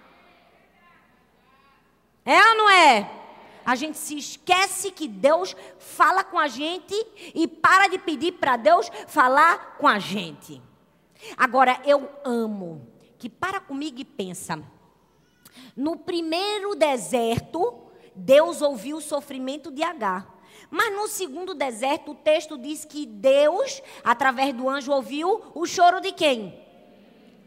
[2.26, 3.12] É ou não é?
[3.64, 6.96] A gente se esquece que Deus fala com a gente
[7.36, 10.62] e para de pedir para Deus falar com a gente.
[11.38, 12.88] Agora, eu amo
[13.20, 14.62] que para comigo e pensa.
[15.76, 17.74] No primeiro deserto,
[18.16, 20.36] Deus ouviu o sofrimento de Agar.
[20.70, 26.02] Mas no segundo deserto, o texto diz que Deus, através do anjo, ouviu o choro
[26.02, 26.60] de quem?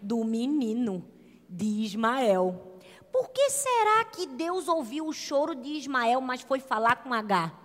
[0.00, 1.04] Do menino,
[1.48, 2.78] de Ismael.
[3.12, 7.59] Por que será que Deus ouviu o choro de Ismael, mas foi falar com Agar?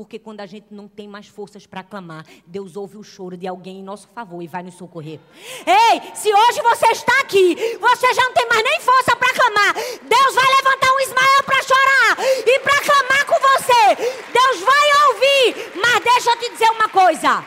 [0.00, 3.46] Porque quando a gente não tem mais forças para clamar, Deus ouve o choro de
[3.46, 5.20] alguém em nosso favor e vai nos socorrer.
[5.66, 9.74] Ei, se hoje você está aqui, você já não tem mais nem força para clamar.
[9.74, 13.96] Deus vai levantar um Ismael para chorar e para clamar com você.
[14.32, 15.72] Deus vai ouvir.
[15.82, 17.44] Mas deixa eu te dizer uma coisa.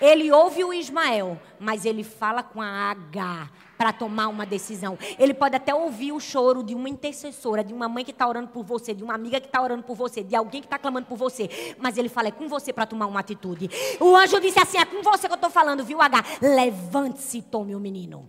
[0.00, 3.50] Ele ouve o Ismael, mas ele fala com a H
[3.84, 4.98] para tomar uma decisão.
[5.18, 8.48] Ele pode até ouvir o choro de uma intercessora, de uma mãe que está orando
[8.48, 11.06] por você, de uma amiga que está orando por você, de alguém que está clamando
[11.06, 11.76] por você.
[11.78, 13.68] Mas ele fala: é com você para tomar uma atitude.
[14.00, 16.24] O anjo disse assim: é com você que eu estou falando, viu, H?
[16.40, 18.26] Levante-se e tome o menino.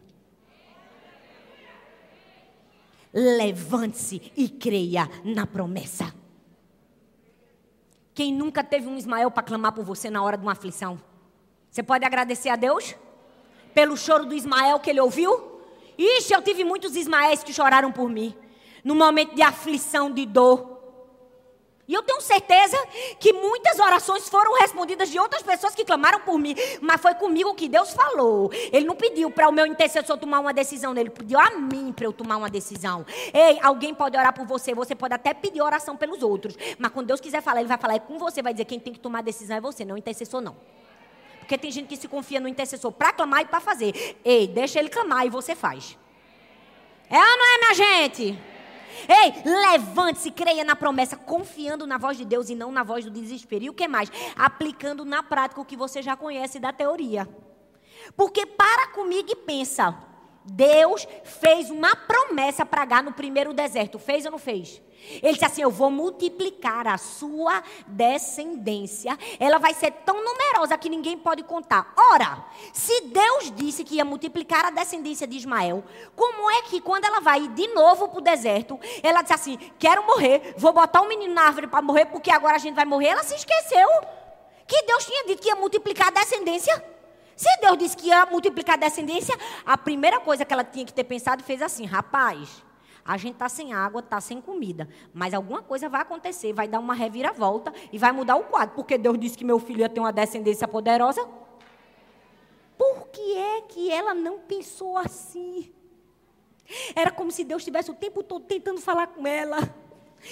[3.14, 6.14] Levante-se e creia na promessa.
[8.14, 11.00] Quem nunca teve um Ismael para clamar por você na hora de uma aflição?
[11.72, 12.94] Você pode agradecer a Deus?
[13.76, 15.32] Pelo choro do Ismael que ele ouviu?
[15.98, 18.34] Ixi, eu tive muitos Ismaéis que choraram por mim.
[18.84, 20.76] no momento de aflição, de dor.
[21.88, 22.78] E eu tenho certeza
[23.20, 27.54] que muitas orações foram respondidas de outras pessoas que clamaram por mim, mas foi comigo
[27.56, 28.52] que Deus falou.
[28.72, 32.06] Ele não pediu para o meu intercessor tomar uma decisão, ele pediu a mim para
[32.06, 33.06] eu tomar uma decisão.
[33.34, 37.08] Ei, alguém pode orar por você, você pode até pedir oração pelos outros, mas quando
[37.08, 39.20] Deus quiser falar, ele vai falar é com você, vai dizer quem tem que tomar
[39.20, 40.56] a decisão é você, não o intercessor não.
[41.46, 44.18] Porque tem gente que se confia no intercessor para clamar e para fazer.
[44.26, 45.96] Ei, deixa ele clamar e você faz.
[47.08, 48.40] É ou não é, minha gente?
[49.08, 53.12] Ei, levante-se, creia na promessa, confiando na voz de Deus e não na voz do
[53.12, 53.66] desespero.
[53.66, 54.12] E o que mais?
[54.36, 57.30] Aplicando na prática o que você já conhece da teoria.
[58.18, 59.96] Porque para comigo e pensa,
[60.46, 63.98] Deus fez uma promessa para Agar no primeiro deserto.
[63.98, 64.80] Fez ou não fez?
[65.22, 69.18] Ele disse assim: Eu vou multiplicar a sua descendência.
[69.40, 71.94] Ela vai ser tão numerosa que ninguém pode contar.
[72.14, 75.84] Ora, se Deus disse que ia multiplicar a descendência de Ismael,
[76.16, 80.06] como é que quando ela vai de novo para o deserto, ela disse assim: Quero
[80.06, 83.08] morrer, vou botar um menino na árvore para morrer, porque agora a gente vai morrer?
[83.08, 83.88] Ela se esqueceu
[84.68, 86.95] que Deus tinha dito que ia multiplicar a descendência.
[87.36, 90.94] Se Deus disse que ia multiplicar a descendência, a primeira coisa que ela tinha que
[90.94, 92.64] ter pensado fez assim: Rapaz.
[93.08, 94.90] A gente está sem água, está sem comida.
[95.14, 98.74] Mas alguma coisa vai acontecer, vai dar uma reviravolta e vai mudar o quadro.
[98.74, 101.24] Porque Deus disse que meu filho ia ter uma descendência poderosa.
[102.76, 105.72] Por que é que ela não pensou assim?
[106.96, 109.58] Era como se Deus estivesse o tempo todo tentando falar com ela.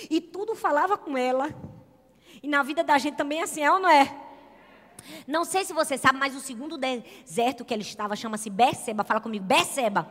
[0.10, 1.50] E tudo falava com ela.
[2.42, 4.23] E na vida da gente também é assim, é ou não é?
[5.28, 9.04] Não sei se você sabe, mas o segundo deserto que ele estava chama-se Beceba.
[9.04, 10.10] Fala comigo, Beceba.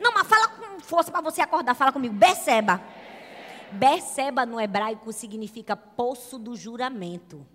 [0.00, 1.74] Não, mas fala com força para você acordar.
[1.74, 2.14] Fala comigo.
[2.14, 2.82] Beceba.
[3.72, 7.46] Beceba no hebraico significa poço do juramento.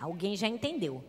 [0.00, 1.04] Alguém já entendeu?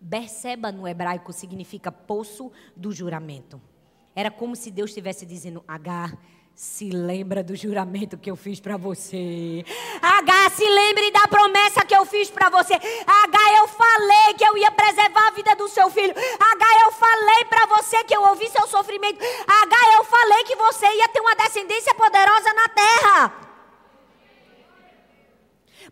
[0.00, 3.60] Beceba no hebraico significa poço do juramento.
[4.14, 6.16] Era como se Deus estivesse dizendo: Agar,
[6.56, 9.62] se lembra do juramento que eu fiz para você.
[10.00, 12.72] H, se lembre da promessa que eu fiz para você.
[12.72, 16.14] H, eu falei que eu ia preservar a vida do seu filho.
[16.16, 19.22] H, eu falei para você que eu ouvi seu sofrimento.
[19.22, 23.32] H, eu falei que você ia ter uma descendência poderosa na terra.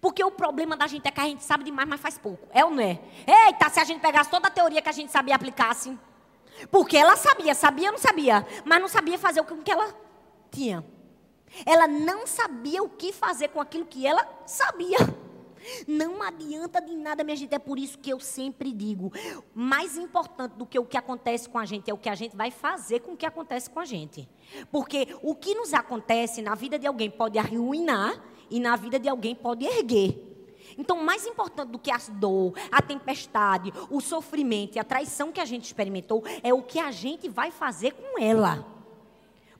[0.01, 2.49] Porque o problema da gente é que a gente sabe demais, mas faz pouco.
[2.51, 2.99] É ou não é?
[3.27, 5.95] Eita, se a gente pegasse toda a teoria que a gente sabia e aplicasse.
[6.71, 10.04] Porque ela sabia, sabia ou não sabia, mas não sabia fazer o que ela
[10.55, 10.85] tinha.
[11.65, 14.99] Ela não sabia o que fazer com aquilo que ela sabia.
[15.87, 17.55] Não adianta de nada, minha gente.
[17.55, 19.13] É por isso que eu sempre digo:
[19.55, 22.37] mais importante do que o que acontece com a gente é o que a gente
[22.37, 24.29] vai fazer com o que acontece com a gente.
[24.71, 29.09] Porque o que nos acontece na vida de alguém pode arruinar e na vida de
[29.09, 30.21] alguém pode erguer.
[30.77, 35.41] Então, mais importante do que a dor, a tempestade, o sofrimento e a traição que
[35.41, 38.74] a gente experimentou é o que a gente vai fazer com ela.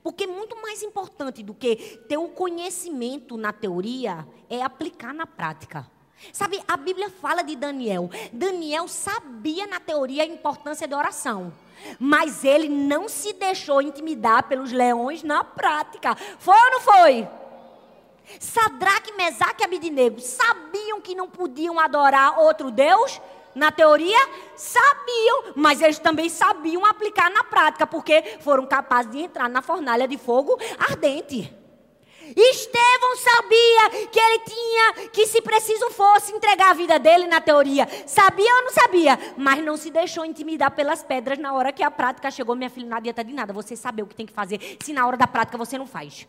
[0.05, 1.75] Porque muito mais importante do que
[2.07, 5.89] ter o conhecimento na teoria é aplicar na prática.
[6.31, 8.07] Sabe, a Bíblia fala de Daniel.
[8.31, 11.51] Daniel sabia na teoria a importância da oração.
[11.97, 16.13] Mas ele não se deixou intimidar pelos leões na prática.
[16.37, 17.27] Foi ou não foi?
[18.39, 23.19] Sadraque, Mesaque e Abidinego sabiam que não podiam adorar outro Deus
[23.55, 24.19] na teoria,
[24.55, 30.07] sabiam, mas eles também sabiam aplicar na prática, porque foram capazes de entrar na fornalha
[30.07, 31.51] de fogo ardente.
[32.35, 37.87] Estevão sabia que ele tinha, que se preciso fosse, entregar a vida dele na teoria.
[38.07, 39.19] Sabia ou não sabia?
[39.37, 42.55] Mas não se deixou intimidar pelas pedras na hora que a prática chegou.
[42.55, 45.05] Minha filha, não adianta de nada você saber o que tem que fazer, se na
[45.05, 46.27] hora da prática você não faz.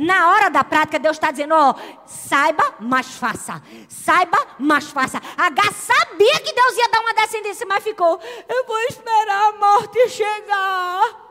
[0.00, 1.74] Na hora da prática, Deus está dizendo: ó,
[2.06, 3.62] saiba, mas faça.
[3.86, 5.18] Saiba, mas faça.
[5.36, 10.08] H sabia que Deus ia dar uma descendência, mas ficou: eu vou esperar a morte
[10.08, 11.30] chegar.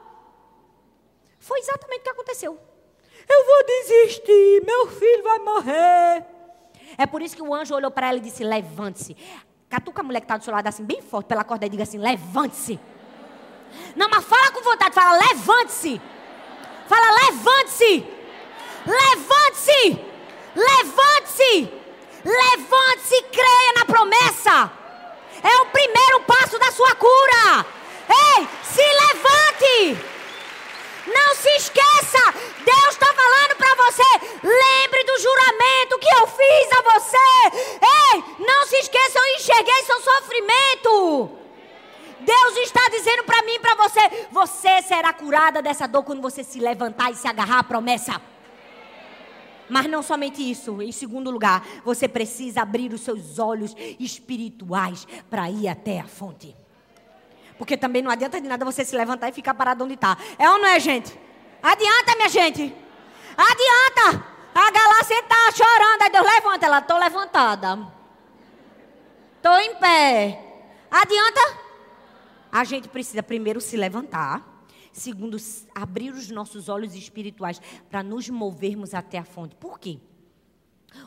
[1.40, 2.60] Foi exatamente o que aconteceu.
[3.28, 6.26] Eu vou desistir, meu filho vai morrer.
[6.96, 9.18] É por isso que o anjo olhou para ela e disse: levante-se.
[9.68, 11.82] Catuca a mulher que está do seu lado assim, bem forte pela corda e diga
[11.82, 12.80] assim: levante-se.
[13.96, 16.00] Não, mas fala com vontade, fala: levante-se.
[16.88, 18.19] Fala: levante-se.
[18.90, 20.00] Levante-se!
[20.56, 21.74] Levante-se!
[22.26, 24.72] Levante-se e creia na promessa.
[25.44, 27.66] É o primeiro passo da sua cura.
[28.10, 30.06] Ei, se levante!
[31.06, 32.34] Não se esqueça,
[32.66, 34.04] Deus está falando para você.
[34.44, 37.58] Lembre do juramento que eu fiz a você.
[37.82, 41.32] Ei, não se esqueça, eu enxerguei seu sofrimento.
[42.20, 46.44] Deus está dizendo para mim e para você: você será curada dessa dor quando você
[46.44, 48.22] se levantar e se agarrar à promessa.
[49.70, 55.50] Mas não somente isso, em segundo lugar, você precisa abrir os seus olhos espirituais para
[55.50, 56.56] ir até a fonte.
[57.58, 60.18] Porque também não adianta de nada você se levantar e ficar parado onde está.
[60.38, 61.14] É ou não é, gente?
[61.62, 62.74] Adianta, minha gente.
[63.38, 64.26] Adianta.
[64.56, 66.02] A Galácia está chorando.
[66.02, 66.66] Aí Deus levanta.
[66.66, 67.88] Ela, estou levantada.
[69.36, 70.42] Estou em pé.
[70.90, 71.58] Adianta?
[72.52, 74.42] A gente precisa primeiro se levantar.
[75.00, 75.38] Segundo,
[75.74, 79.56] abrir os nossos olhos espirituais para nos movermos até a fonte.
[79.56, 79.98] Por quê?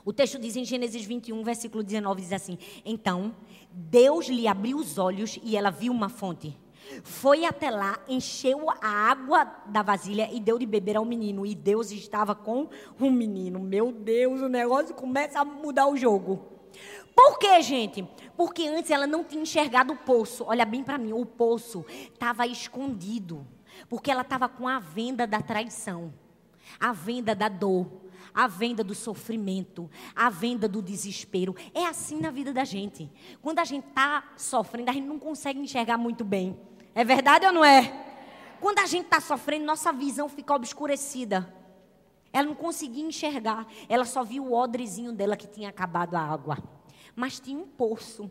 [0.03, 3.36] O texto diz em Gênesis 21, versículo 19, diz assim: Então
[3.70, 6.59] Deus lhe abriu os olhos e ela viu uma fonte.
[7.03, 11.45] Foi até lá, encheu a água da vasilha e deu de beber ao menino.
[11.45, 13.61] E Deus estava com o menino.
[13.61, 16.49] Meu Deus, o negócio começa a mudar o jogo.
[17.14, 18.09] Por quê, gente?
[18.38, 20.45] Porque antes ela não tinha enxergado o poço.
[20.47, 21.84] Olha bem para mim, o poço
[22.14, 23.47] estava escondido.
[23.89, 26.12] Porque ela estava com a venda da traição,
[26.78, 28.03] a venda da dor,
[28.35, 31.55] a venda do sofrimento, a venda do desespero.
[31.74, 33.11] É assim na vida da gente.
[33.41, 36.59] Quando a gente está sofrendo, a gente não consegue enxergar muito bem.
[36.95, 38.11] É verdade ou não é?
[38.61, 41.53] Quando a gente está sofrendo, nossa visão fica obscurecida.
[42.33, 43.66] Ela não conseguia enxergar.
[43.89, 46.59] Ela só viu o odrezinho dela que tinha acabado a água.
[47.14, 48.30] Mas tinha um poço,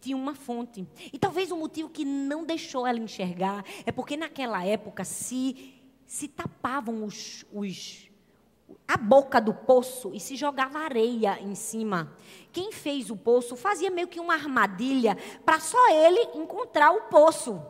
[0.00, 0.86] tinha uma fonte.
[1.12, 5.74] E talvez o motivo que não deixou ela enxergar é porque naquela época se,
[6.06, 8.10] se tapavam os, os
[8.86, 12.14] a boca do poço e se jogava areia em cima.
[12.52, 17.60] Quem fez o poço fazia meio que uma armadilha para só ele encontrar o poço.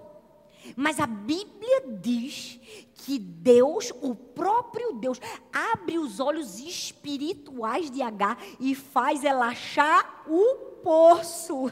[0.77, 2.61] Mas a Bíblia diz
[2.95, 5.21] que Deus, o próprio Deus,
[5.53, 11.71] abre os olhos espirituais de H e faz ela achar o poço.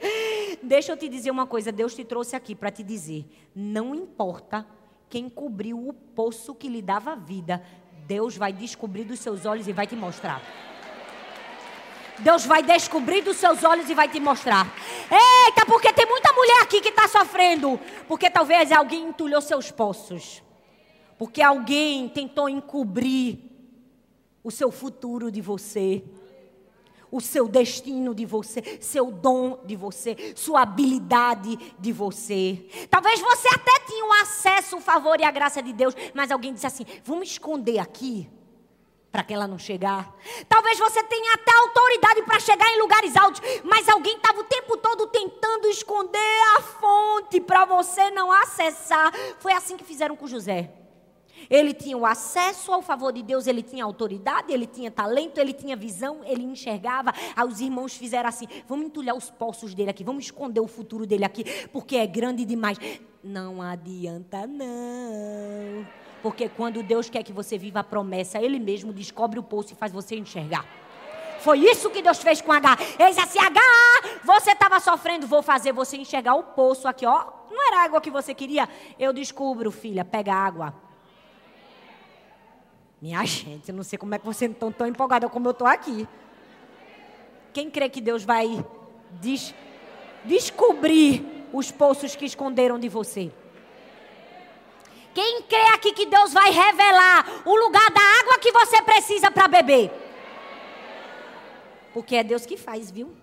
[0.62, 3.24] Deixa eu te dizer uma coisa, Deus te trouxe aqui para te dizer,
[3.54, 4.66] não importa
[5.08, 7.62] quem cobriu o poço que lhe dava vida,
[8.06, 10.42] Deus vai descobrir dos seus olhos e vai te mostrar.
[12.18, 14.72] Deus vai descobrir dos seus olhos e vai te mostrar.
[15.10, 17.78] Eita, porque tem muita mulher aqui que está sofrendo.
[18.08, 20.42] Porque talvez alguém entulhou seus poços.
[21.18, 23.38] Porque alguém tentou encobrir
[24.42, 26.02] o seu futuro de você
[27.10, 32.66] o seu destino de você, seu dom de você, sua habilidade de você.
[32.90, 36.52] Talvez você até tinha o acesso, o favor e a graça de Deus, mas alguém
[36.52, 38.28] disse assim: vamos esconder aqui
[39.16, 40.14] para que ela não chegar.
[40.46, 44.76] Talvez você tenha até autoridade para chegar em lugares altos, mas alguém estava o tempo
[44.76, 46.18] todo tentando esconder
[46.58, 49.10] a fonte para você não acessar.
[49.38, 50.85] Foi assim que fizeram com José.
[51.48, 55.52] Ele tinha o acesso ao favor de Deus, ele tinha autoridade, ele tinha talento, ele
[55.52, 57.12] tinha visão, ele enxergava.
[57.34, 61.06] Aí os irmãos fizeram assim: vamos entulhar os poços dele aqui, vamos esconder o futuro
[61.06, 62.78] dele aqui, porque é grande demais.
[63.22, 65.86] Não adianta, não.
[66.22, 69.76] Porque quando Deus quer que você viva a promessa, Ele mesmo descobre o poço e
[69.76, 70.64] faz você enxergar.
[71.40, 72.76] Foi isso que Deus fez com H.
[72.98, 73.60] Ele disse assim: H,
[74.24, 77.26] você estava sofrendo, vou fazer você enxergar o poço aqui, ó.
[77.50, 78.68] Não era água que você queria?
[78.98, 80.74] Eu descubro, filha, pega água.
[83.00, 85.66] Minha gente, eu não sei como é que vocês estão tão empolgados como eu estou
[85.66, 86.08] aqui.
[87.52, 88.64] Quem crê que Deus vai
[89.12, 89.54] des
[90.24, 93.30] descobrir os poços que esconderam de você?
[95.14, 99.48] Quem crê aqui que Deus vai revelar o lugar da água que você precisa para
[99.48, 99.90] beber?
[101.92, 103.16] Porque é Deus que faz, viu?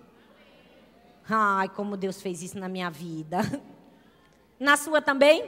[1.28, 3.38] Ai, como Deus fez isso na minha vida.
[4.58, 5.44] Na sua também?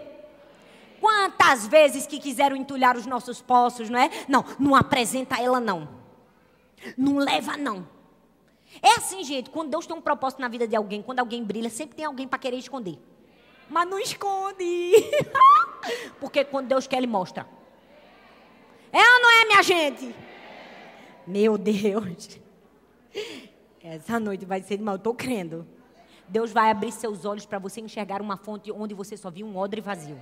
[1.00, 4.10] Quantas vezes que quiseram entulhar os nossos poços, não é?
[4.28, 5.88] Não, não apresenta ela não.
[6.96, 7.86] Não leva não.
[8.82, 11.70] É assim, gente, quando Deus tem um propósito na vida de alguém, quando alguém brilha,
[11.70, 12.98] sempre tem alguém para querer esconder.
[13.68, 14.92] Mas não esconde.
[16.20, 17.46] Porque quando Deus quer, Ele mostra.
[18.92, 20.14] É ou não é, minha gente?
[21.26, 22.38] Meu Deus.
[23.82, 25.66] Essa noite vai ser mal, eu estou crendo.
[26.28, 29.56] Deus vai abrir seus olhos para você enxergar uma fonte onde você só viu um
[29.56, 30.18] odre vazio.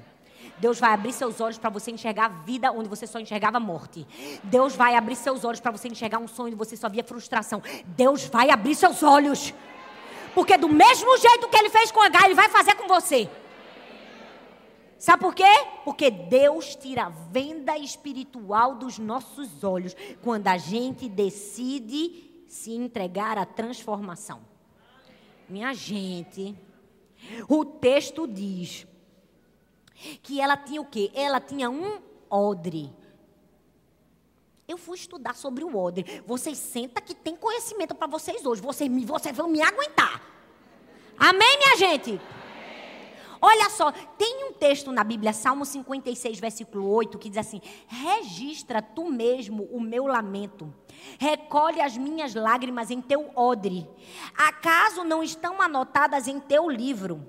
[0.59, 4.07] Deus vai abrir seus olhos para você enxergar vida onde você só enxergava morte.
[4.45, 7.63] Deus vai abrir seus olhos para você enxergar um sonho onde você só via frustração.
[7.87, 9.53] Deus vai abrir seus olhos.
[10.35, 13.29] Porque do mesmo jeito que ele fez com H, ele vai fazer com você.
[14.99, 15.45] Sabe por quê?
[15.85, 23.37] Porque Deus tira a venda espiritual dos nossos olhos quando a gente decide se entregar
[23.37, 24.41] à transformação.
[25.49, 26.57] Minha gente,
[27.49, 28.87] o texto diz:
[30.23, 31.11] que ela tinha o quê?
[31.15, 32.93] Ela tinha um odre.
[34.67, 36.23] Eu fui estudar sobre o odre.
[36.27, 38.63] Vocês sentam que tem conhecimento para vocês hoje.
[38.63, 40.23] Vocês, vocês vão me aguentar.
[41.19, 42.21] Amém, minha gente?
[43.47, 48.81] Olha só, tem um texto na Bíblia, Salmo 56, versículo 8, que diz assim: Registra
[48.81, 50.73] tu mesmo o meu lamento,
[51.19, 53.87] recolhe as minhas lágrimas em teu odre.
[54.35, 57.23] Acaso não estão anotadas em teu livro?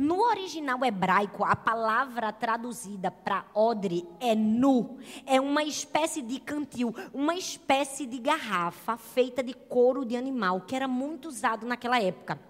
[0.00, 4.96] No original hebraico, a palavra traduzida para odre é nu.
[5.26, 10.74] É uma espécie de cantil, uma espécie de garrafa feita de couro de animal, que
[10.74, 12.40] era muito usado naquela época.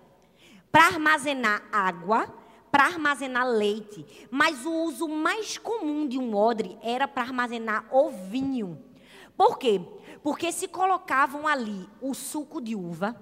[0.70, 2.32] Para armazenar água,
[2.70, 4.28] para armazenar leite.
[4.30, 8.80] Mas o uso mais comum de um odre era para armazenar ovinho.
[9.36, 9.80] Por quê?
[10.22, 13.16] Porque se colocavam ali o suco de uva,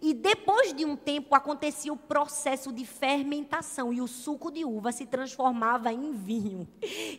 [0.00, 4.92] e depois de um tempo acontecia o processo de fermentação e o suco de uva
[4.92, 6.68] se transformava em vinho.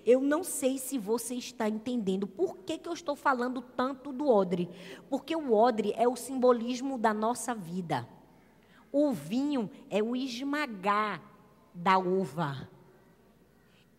[0.05, 4.29] Eu não sei se você está entendendo por que, que eu estou falando tanto do
[4.29, 4.69] odre.
[5.09, 8.07] Porque o odre é o simbolismo da nossa vida.
[8.91, 11.21] O vinho é o esmagar
[11.73, 12.69] da uva.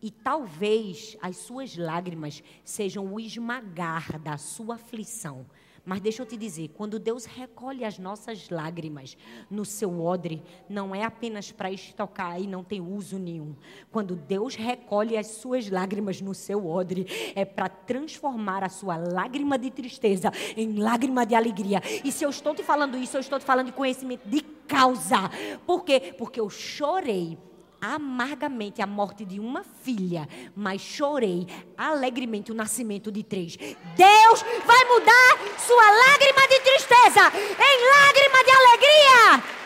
[0.01, 5.45] E talvez as suas lágrimas sejam o esmagar da sua aflição.
[5.87, 9.17] Mas deixa eu te dizer, quando Deus recolhe as nossas lágrimas
[9.49, 13.55] no seu odre, não é apenas para estocar e não tem uso nenhum.
[13.89, 17.07] Quando Deus recolhe as suas lágrimas no seu odre,
[17.37, 21.81] é para transformar a sua lágrima de tristeza em lágrima de alegria.
[22.05, 25.31] E se eu estou te falando isso, eu estou te falando de conhecimento de causa.
[25.65, 26.13] Por quê?
[26.19, 27.39] Porque eu chorei
[27.81, 31.47] amargamente a morte de uma filha, mas chorei
[31.77, 33.57] alegremente o nascimento de três.
[33.57, 39.57] Deus vai mudar sua lágrima de tristeza em lágrima de alegria.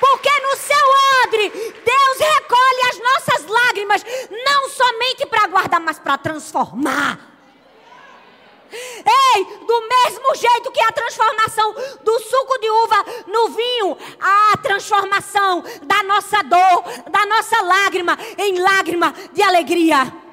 [0.00, 0.86] Porque no seu
[1.24, 4.04] odre, Deus recolhe as nossas lágrimas,
[4.44, 7.33] não somente para guardar, mas para transformar.
[8.74, 15.62] Ei, do mesmo jeito que a transformação do suco de uva no vinho, a transformação
[15.82, 20.23] da nossa dor, da nossa lágrima em lágrima de alegria.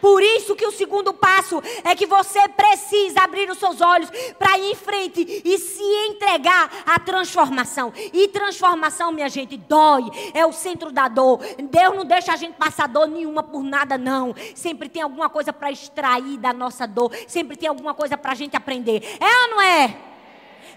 [0.00, 4.58] Por isso que o segundo passo é que você precisa abrir os seus olhos para
[4.58, 7.92] ir em frente e se entregar à transformação.
[8.12, 10.04] E transformação, minha gente, dói.
[10.34, 11.40] É o centro da dor.
[11.70, 14.34] Deus não deixa a gente passar dor nenhuma por nada, não.
[14.54, 17.10] Sempre tem alguma coisa para extrair da nossa dor.
[17.26, 19.02] Sempre tem alguma coisa para a gente aprender.
[19.20, 19.96] É ou não é?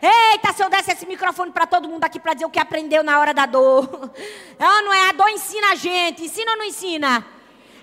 [0.02, 3.04] Eita, se eu desse esse microfone para todo mundo aqui para dizer o que aprendeu
[3.04, 4.12] na hora da dor.
[4.58, 5.10] É ou não é?
[5.10, 6.24] A dor ensina a gente.
[6.24, 7.26] Ensina ou não ensina?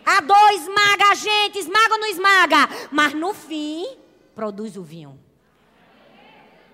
[0.06, 2.68] A dor esmaga a gente, esmaga ou não esmaga?
[2.92, 3.84] Mas no fim,
[4.36, 5.18] produz o vinho.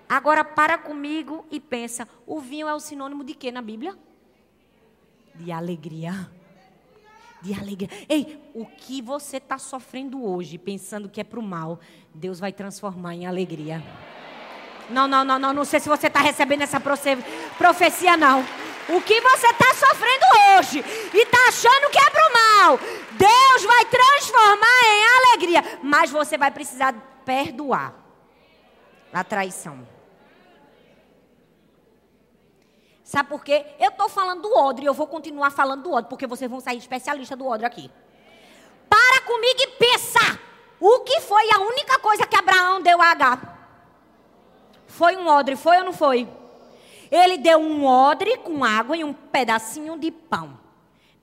[0.07, 3.97] Agora para comigo e pensa: o vinho é o sinônimo de quê na Bíblia?
[5.33, 6.29] De alegria.
[7.41, 7.89] De alegria.
[8.07, 11.79] Ei, o que você está sofrendo hoje, pensando que é para o mal,
[12.13, 13.83] Deus vai transformar em alegria.
[14.91, 15.51] Não, não, não, não.
[15.51, 18.45] Não sei se você está recebendo essa profecia, não.
[18.89, 20.25] O que você está sofrendo
[20.57, 22.79] hoje e está achando que é para o mal,
[23.11, 25.79] Deus vai transformar em alegria.
[25.81, 26.93] Mas você vai precisar
[27.25, 27.93] perdoar
[29.13, 29.87] a traição.
[33.03, 33.65] Sabe por quê?
[33.79, 36.59] Eu estou falando do odre e eu vou continuar falando do odre, porque vocês vão
[36.59, 37.91] sair especialista do odre aqui.
[38.89, 40.39] Para comigo e pensa.
[40.79, 43.53] O que foi a única coisa que Abraão deu a Agar?
[44.85, 46.27] Foi um odre, foi ou não foi?
[47.13, 50.59] Ele deu um odre com água e um pedacinho de pão.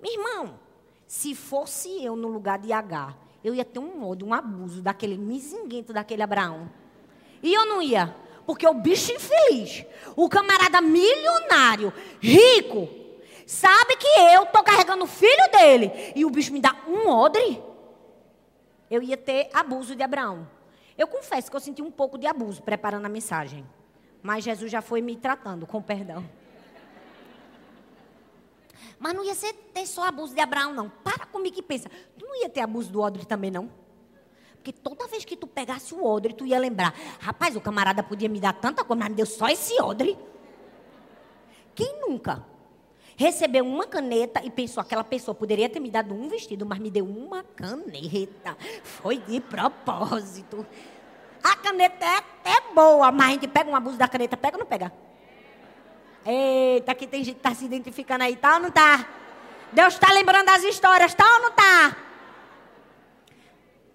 [0.01, 0.61] Meu irmão,
[1.05, 3.13] se fosse eu no lugar de H,
[3.43, 6.71] eu ia ter um odre, um abuso daquele mizinguento daquele Abraão.
[7.43, 8.15] E eu não ia,
[8.47, 9.85] porque o bicho infeliz,
[10.15, 12.89] o camarada milionário, rico,
[13.45, 17.61] sabe que eu estou carregando o filho dele e o bicho me dá um odre.
[18.89, 20.49] Eu ia ter abuso de Abraão.
[20.97, 23.67] Eu confesso que eu senti um pouco de abuso preparando a mensagem.
[24.23, 26.25] Mas Jesus já foi me tratando com perdão.
[28.99, 30.91] Mas não ia ser ter só abuso de Abraão, não.
[30.91, 31.91] Para comigo e pensa.
[32.19, 33.71] Tu não ia ter abuso do odre também, não?
[34.57, 36.95] Porque toda vez que tu pegasse o odre, tu ia lembrar.
[37.19, 40.19] Rapaz, o camarada podia me dar tanta coisa, mas me deu só esse odre.
[41.75, 42.45] Quem nunca
[43.17, 46.91] recebeu uma caneta e pensou, aquela pessoa poderia ter me dado um vestido, mas me
[46.91, 48.57] deu uma caneta.
[48.83, 50.67] Foi de propósito.
[51.43, 54.61] A caneta é até boa, mas a gente pega um abuso da caneta, pega ou
[54.61, 54.93] não pega?
[56.25, 59.07] Eita, aqui tem gente que está se identificando aí, tá ou não está?
[59.73, 61.97] Deus está lembrando das histórias, tá ou não está?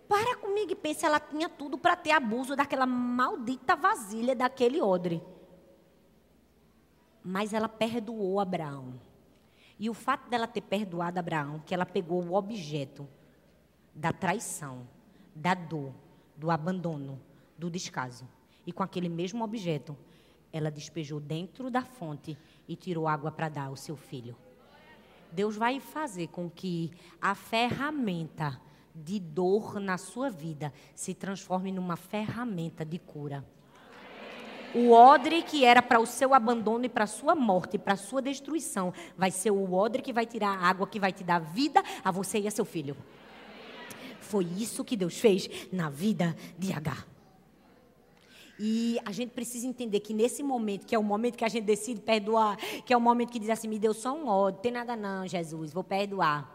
[0.07, 5.21] Para comigo e pense, ela tinha tudo para ter abuso daquela maldita vasilha, daquele odre.
[7.23, 8.99] Mas ela perdoou Abraão.
[9.79, 13.07] E o fato dela ter perdoado Abraão, que ela pegou o objeto
[13.93, 14.87] da traição,
[15.35, 15.91] da dor,
[16.35, 17.19] do abandono,
[17.57, 18.27] do descaso.
[18.65, 19.97] E com aquele mesmo objeto,
[20.51, 22.37] ela despejou dentro da fonte
[22.67, 24.35] e tirou água para dar ao seu filho.
[25.31, 26.91] Deus vai fazer com que
[27.21, 28.59] a ferramenta
[28.95, 33.45] de dor na sua vida se transforme numa ferramenta de cura.
[34.73, 37.97] O odre que era para o seu abandono e para a sua morte, para a
[37.97, 41.39] sua destruição, vai ser o odre que vai tirar a água que vai te dar
[41.39, 42.95] vida a você e a seu filho.
[44.19, 47.14] Foi isso que Deus fez na vida de Agar.
[48.57, 51.65] E a gente precisa entender que nesse momento, que é o momento que a gente
[51.65, 54.71] decide perdoar, que é o momento que diz assim, me deu só um ódio, tem
[54.71, 56.49] nada não, Jesus, vou perdoar.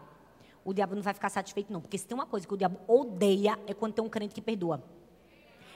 [0.65, 2.79] O diabo não vai ficar satisfeito não, porque se tem uma coisa que o diabo
[2.87, 4.83] odeia é quando tem um crente que perdoa.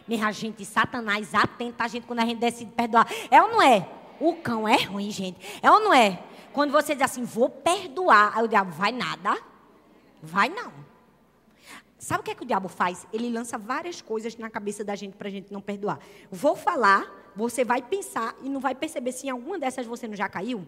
[0.08, 3.08] Minha gente, Satanás atenta a gente quando a gente decide perdoar.
[3.32, 3.88] É ou não é?
[4.20, 5.60] O cão é ruim, gente.
[5.62, 6.24] É ou não é?
[6.54, 9.36] Quando você diz assim, vou perdoar, aí o diabo, vai nada.
[10.22, 10.72] Vai não.
[11.98, 13.08] Sabe o que é que o diabo faz?
[13.14, 16.00] Ele lança várias coisas na cabeça da gente para a gente não perdoar.
[16.30, 20.16] Vou falar, você vai pensar e não vai perceber se em alguma dessas você não
[20.16, 20.68] já caiu.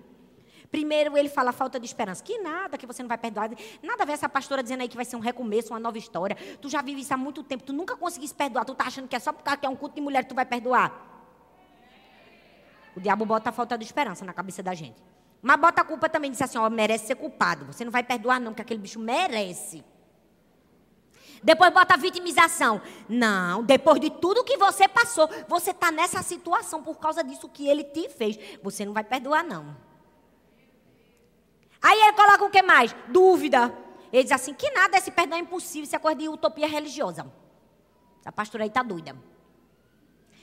[0.72, 2.24] Primeiro ele fala falta de esperança.
[2.24, 3.50] Que nada, que você não vai perdoar.
[3.82, 6.36] Nada a ver essa pastora dizendo aí que vai ser um recomeço, uma nova história.
[6.62, 8.66] Tu já vive isso há muito tempo, tu nunca conseguiste perdoar.
[8.66, 10.46] Tu tá achando que é só porque é um culto de mulher que tu vai
[10.46, 11.06] perdoar.
[12.96, 15.02] O diabo bota a falta de esperança na cabeça da gente.
[15.42, 17.66] Mas bota a culpa também, diz assim, ó, merece ser culpado.
[17.66, 19.84] Você não vai perdoar não, porque aquele bicho merece.
[21.44, 22.82] Depois bota a vitimização.
[23.08, 27.68] Não, depois de tudo que você passou, você está nessa situação por causa disso que
[27.68, 28.38] ele te fez.
[28.64, 29.76] Você não vai perdoar, não.
[31.82, 32.96] Aí ele coloca o que mais?
[33.08, 33.74] Dúvida.
[34.12, 37.32] Ele diz assim: que nada, esse perdão é impossível, isso é coisa de utopia religiosa.
[38.20, 39.16] Essa pastora aí está doida.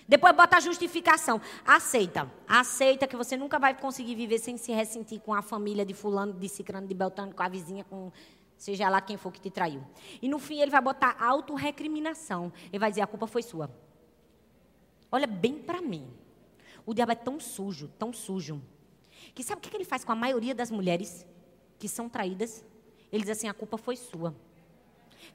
[0.06, 1.40] Depois bota a justificação.
[1.66, 2.30] Aceita.
[2.46, 6.32] Aceita que você nunca vai conseguir viver sem se ressentir com a família de fulano,
[6.34, 8.12] de cicrano, de beltrano, com a vizinha, com
[8.56, 9.82] seja lá quem for que te traiu.
[10.20, 12.52] E no fim ele vai botar autorrecriminação.
[12.68, 13.70] Ele vai dizer, a culpa foi sua.
[15.10, 16.08] Olha bem para mim.
[16.86, 18.60] O diabo é tão sujo, tão sujo,
[19.34, 21.26] que sabe o que ele faz com a maioria das mulheres
[21.78, 22.64] que são traídas?
[23.10, 24.34] Ele diz assim: a culpa foi sua.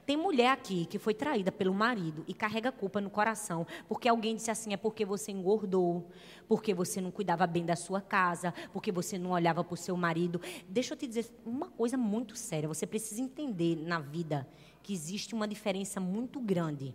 [0.06, 4.36] Tem mulher aqui que foi traída pelo marido e carrega culpa no coração, porque alguém
[4.36, 6.08] disse assim: é porque você engordou,
[6.48, 9.96] porque você não cuidava bem da sua casa, porque você não olhava para o seu
[9.96, 10.40] marido.
[10.68, 14.46] Deixa eu te dizer uma coisa muito séria: você precisa entender na vida
[14.82, 16.94] que existe uma diferença muito grande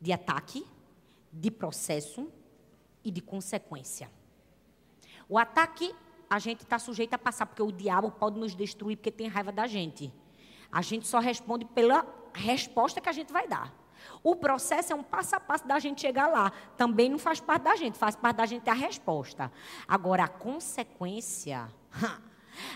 [0.00, 0.66] de ataque,
[1.32, 2.28] de processo
[3.04, 4.10] e de consequência.
[5.28, 5.94] O ataque
[6.28, 9.50] a gente está sujeito a passar, porque o diabo pode nos destruir porque tem raiva
[9.50, 10.12] da gente.
[10.72, 13.74] A gente só responde pela resposta que a gente vai dar.
[14.22, 16.52] O processo é um passo a passo da gente chegar lá.
[16.76, 19.52] Também não faz parte da gente, faz parte da gente a resposta.
[19.86, 21.68] Agora, a consequência.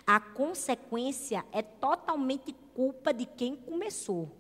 [0.06, 4.30] A consequência é totalmente culpa de quem começou.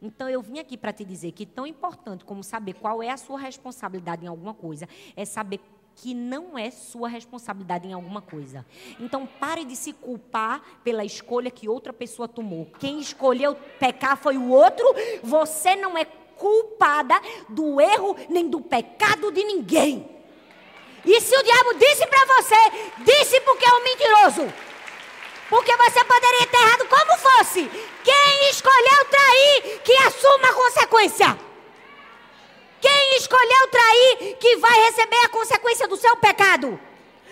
[0.00, 3.16] Então eu vim aqui para te dizer que tão importante como saber qual é a
[3.16, 5.60] sua responsabilidade em alguma coisa, é saber
[6.00, 8.64] que não é sua responsabilidade em alguma coisa.
[9.00, 12.70] Então pare de se culpar pela escolha que outra pessoa tomou.
[12.78, 14.86] Quem escolheu pecar foi o outro,
[15.22, 20.08] você não é culpada do erro nem do pecado de ninguém.
[21.04, 22.56] E se o diabo disse para você,
[22.98, 24.54] disse porque é um mentiroso.
[25.48, 27.68] Porque você poderia ter errado como fosse.
[28.04, 31.47] Quem escolheu trair, que assuma a consequência.
[32.98, 36.80] Quem escolheu trair, que vai receber a consequência do seu pecado.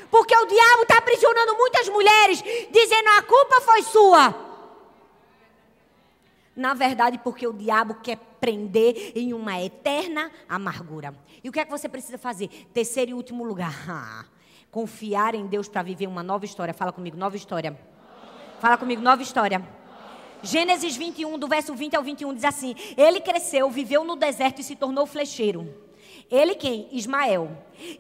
[0.08, 2.40] Porque o diabo está aprisionando muitas mulheres,
[2.70, 4.34] dizendo a culpa foi sua.
[6.54, 11.12] Na verdade, porque o diabo quer prender em uma eterna amargura.
[11.42, 12.46] E o que é que você precisa fazer?
[12.72, 14.24] Terceiro e último lugar.
[14.70, 16.72] Confiar em Deus para viver uma nova história.
[16.72, 17.76] Fala comigo, nova história.
[18.60, 19.66] Fala comigo, nova história.
[20.42, 24.64] Gênesis 21, do verso 20 ao 21, diz assim: Ele cresceu, viveu no deserto e
[24.64, 25.86] se tornou flecheiro.
[26.30, 26.88] Ele quem?
[26.90, 27.50] Ismael.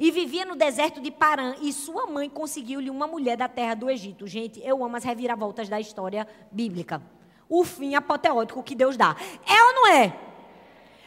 [0.00, 1.54] E vivia no deserto de Parã.
[1.60, 4.26] E sua mãe conseguiu-lhe uma mulher da terra do Egito.
[4.26, 7.00] Gente, eu amo as reviravoltas da história bíblica.
[7.48, 9.14] O fim apoteótico que Deus dá.
[9.46, 10.18] É ou não é?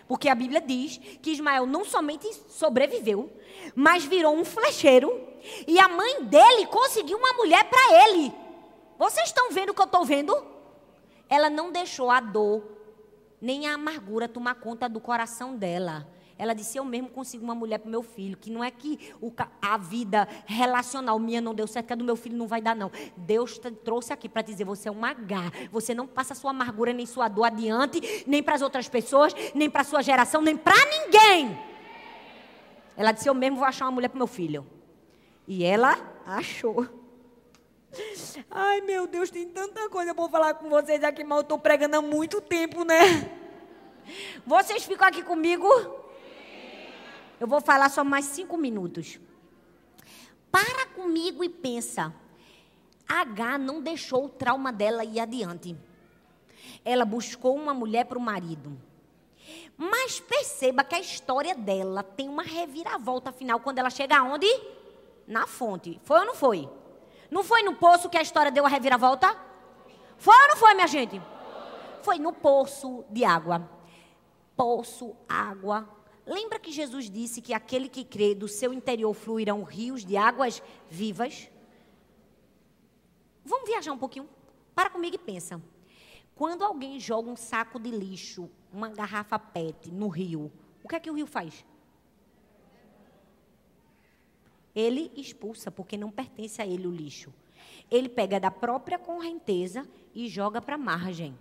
[0.07, 3.31] Porque a Bíblia diz que Ismael não somente sobreviveu,
[3.75, 5.21] mas virou um flecheiro.
[5.67, 8.33] E a mãe dele conseguiu uma mulher para ele.
[8.97, 10.33] Vocês estão vendo o que eu estou vendo?
[11.29, 12.63] Ela não deixou a dor
[13.41, 16.07] nem a amargura tomar conta do coração dela.
[16.37, 18.37] Ela disse: Eu mesmo consigo uma mulher para meu filho.
[18.37, 22.03] Que não é que o, a vida relacional minha não deu certo, que a do
[22.03, 22.89] meu filho não vai dar, não.
[23.17, 25.51] Deus trouxe aqui para dizer: Você é um H.
[25.69, 29.69] Você não passa sua amargura nem sua dor adiante, nem para as outras pessoas, nem
[29.69, 31.59] para sua geração, nem para ninguém.
[32.95, 34.65] Ela disse: Eu mesmo vou achar uma mulher para meu filho.
[35.45, 36.98] E ela achou.
[38.49, 41.97] Ai, meu Deus, tem tanta coisa para falar com vocês aqui, mas eu estou pregando
[41.97, 43.31] há muito tempo, né?
[44.45, 45.67] Vocês ficam aqui comigo?
[47.39, 49.19] Eu vou falar só mais cinco minutos.
[50.51, 52.13] Para comigo e pensa.
[53.07, 55.75] H não deixou o trauma dela ir adiante.
[56.83, 58.77] Ela buscou uma mulher para o marido.
[59.77, 64.47] Mas perceba que a história dela tem uma reviravolta final quando ela chega aonde?
[65.27, 65.99] Na fonte.
[66.03, 66.69] Foi ou não foi?
[67.29, 69.35] Não foi no poço que a história deu a reviravolta?
[70.17, 71.21] Foi ou não foi, minha gente?
[72.01, 73.69] Foi no poço de água.
[74.55, 75.87] Poço, água.
[76.25, 80.61] Lembra que Jesus disse que aquele que crê do seu interior fluirão rios de águas
[80.89, 81.49] vivas?
[83.43, 84.29] Vamos viajar um pouquinho?
[84.75, 85.61] Para comigo e pensa.
[86.35, 90.51] Quando alguém joga um saco de lixo uma garrafa PET no rio,
[90.83, 91.65] o que é que o rio faz?
[94.75, 97.33] Ele expulsa, porque não pertence a ele o lixo.
[97.89, 101.35] Ele pega da própria correnteza e joga para a margem.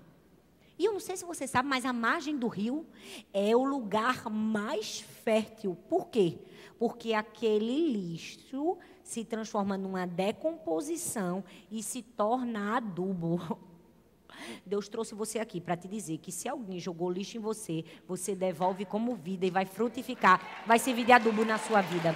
[0.79, 2.87] E eu não sei se você sabe, mas a margem do rio
[3.33, 5.76] é o lugar mais fértil.
[5.89, 6.39] Por quê?
[6.79, 13.59] Porque aquele lixo se transforma numa decomposição e se torna adubo.
[14.64, 18.37] Deus trouxe você aqui para te dizer que se alguém jogou lixo em você, você
[18.37, 22.14] devolve como vida e vai frutificar, vai servir de adubo na sua vida.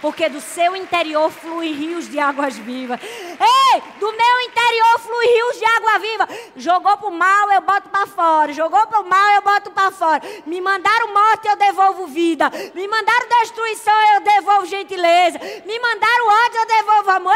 [0.00, 3.00] Porque do seu interior flui rios de águas vivas.
[3.02, 6.28] Ei, do meu interior flui rios de água viva.
[6.56, 8.52] Jogou para o mal, eu boto para fora.
[8.52, 10.22] Jogou para o mal, eu boto para fora.
[10.46, 12.50] Me mandaram morte, eu devolvo vida.
[12.74, 15.38] Me mandaram destruição, eu devolvo gentileza.
[15.66, 17.34] Me mandaram ódio, eu devolvo amor.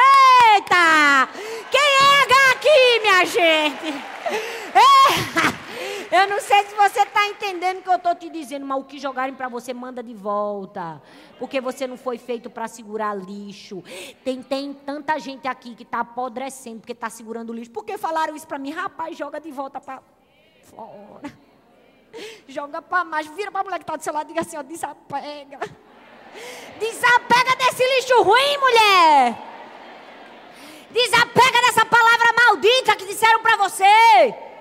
[0.54, 1.28] Eita!
[1.70, 3.94] Quem é aqui, minha gente?
[4.74, 5.52] É.
[6.12, 8.84] Eu não sei se você está entendendo o que eu estou te dizendo, mas o
[8.84, 11.00] que jogarem para você, manda de volta.
[11.38, 13.82] Porque você não foi feito para segurar lixo.
[14.22, 17.70] Tem, tem tanta gente aqui que está apodrecendo porque está segurando lixo.
[17.70, 18.70] Por que falaram isso para mim?
[18.72, 20.02] Rapaz, joga de volta para
[20.64, 21.32] fora.
[22.46, 23.26] Joga para mais.
[23.28, 25.60] Vira para a mulher que está do seu lado e diga assim: ó, desapega.
[26.78, 29.38] Desapega desse lixo ruim, mulher.
[30.90, 34.51] Desapega dessa palavra maldita que disseram para você.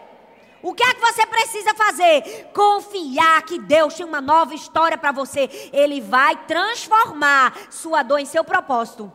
[0.63, 2.51] O que é que você precisa fazer?
[2.53, 5.49] Confiar que Deus tem uma nova história para você.
[5.73, 9.11] Ele vai transformar sua dor em seu propósito.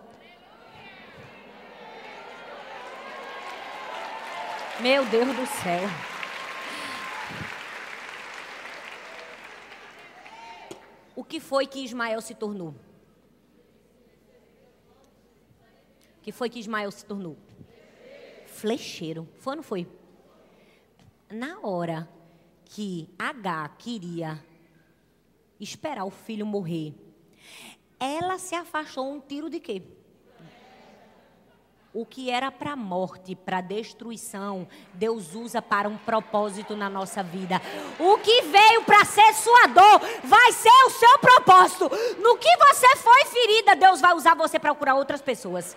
[4.80, 5.88] Meu Deus do céu.
[11.14, 12.74] O que foi que Ismael se tornou?
[16.18, 17.38] O que foi que Ismael se tornou?
[18.46, 19.28] Flecheiro.
[19.38, 19.86] Foi ou não foi?
[21.30, 22.08] Na hora
[22.64, 24.44] que H queria
[25.58, 26.94] esperar o filho morrer,
[27.98, 29.82] ela se afastou um tiro de quê?
[31.94, 37.60] O que era para morte, para destruição, Deus usa para um propósito na nossa vida.
[37.98, 41.88] O que veio para ser sua dor vai ser o seu propósito.
[42.20, 45.74] No que você foi ferida, Deus vai usar você para curar outras pessoas.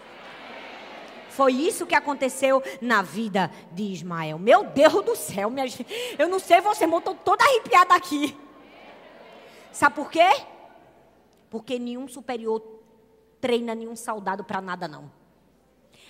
[1.39, 4.37] Foi isso que aconteceu na vida de Ismael.
[4.37, 5.65] Meu Deus do céu, minha.
[6.17, 8.37] Eu não sei, você montou toda arrepiada aqui.
[9.71, 10.27] Sabe por quê?
[11.49, 12.61] Porque nenhum superior
[13.39, 15.09] treina nenhum soldado para nada, não.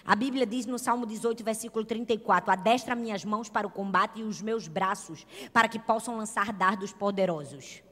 [0.04, 4.24] A Bíblia diz no Salmo 18, versículo 34: Adestra minhas mãos para o combate e
[4.24, 7.84] os meus braços, para que possam lançar dardos poderosos.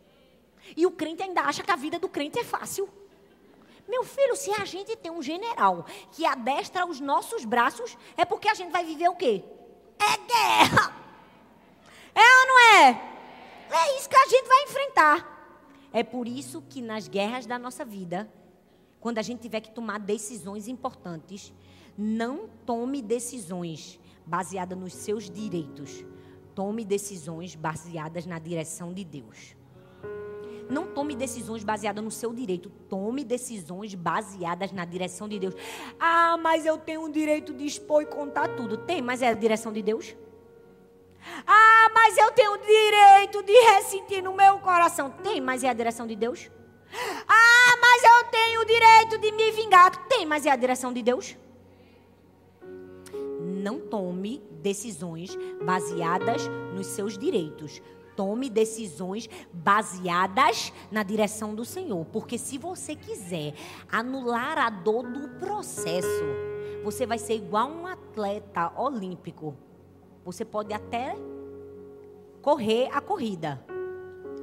[0.75, 2.89] E o crente ainda acha que a vida do crente é fácil.
[3.87, 8.49] Meu filho, se a gente tem um general que adestra os nossos braços, é porque
[8.49, 9.43] a gente vai viver o quê?
[9.97, 10.95] É guerra.
[12.13, 13.17] É ou não é?
[13.71, 15.37] É isso que a gente vai enfrentar.
[15.93, 18.31] É por isso que nas guerras da nossa vida,
[18.99, 21.53] quando a gente tiver que tomar decisões importantes,
[21.97, 26.05] não tome decisões baseadas nos seus direitos.
[26.53, 29.56] Tome decisões baseadas na direção de Deus.
[30.69, 32.69] Não tome decisões baseadas no seu direito.
[32.89, 35.55] Tome decisões baseadas na direção de Deus.
[35.99, 38.77] Ah, mas eu tenho o direito de expor e contar tudo.
[38.77, 40.15] Tem, mas é a direção de Deus?
[41.45, 45.09] Ah, mas eu tenho o direito de ressentir no meu coração.
[45.09, 46.49] Tem, mas é a direção de Deus?
[47.27, 50.07] Ah, mas eu tenho o direito de me vingar.
[50.07, 51.37] Tem, mas é a direção de Deus?
[53.39, 57.81] Não tome decisões baseadas nos seus direitos
[58.17, 62.03] tome decisões baseadas na direção do Senhor.
[62.07, 63.53] Porque se você quiser
[63.89, 66.25] anular a dor do processo,
[66.83, 69.55] você vai ser igual um atleta olímpico.
[70.25, 71.15] Você pode até
[72.41, 73.63] correr a corrida,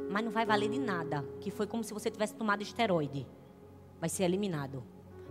[0.09, 1.25] mas não vai valer de nada.
[1.41, 3.27] Que foi como se você tivesse tomado esteroide.
[4.01, 4.85] Vai ser eliminado.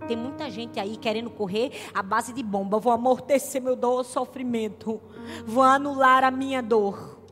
[0.07, 2.77] Tem muita gente aí querendo correr à base de bomba.
[2.77, 4.99] Vou amortecer meu dor, sofrimento.
[5.45, 7.22] Vou anular a minha dor.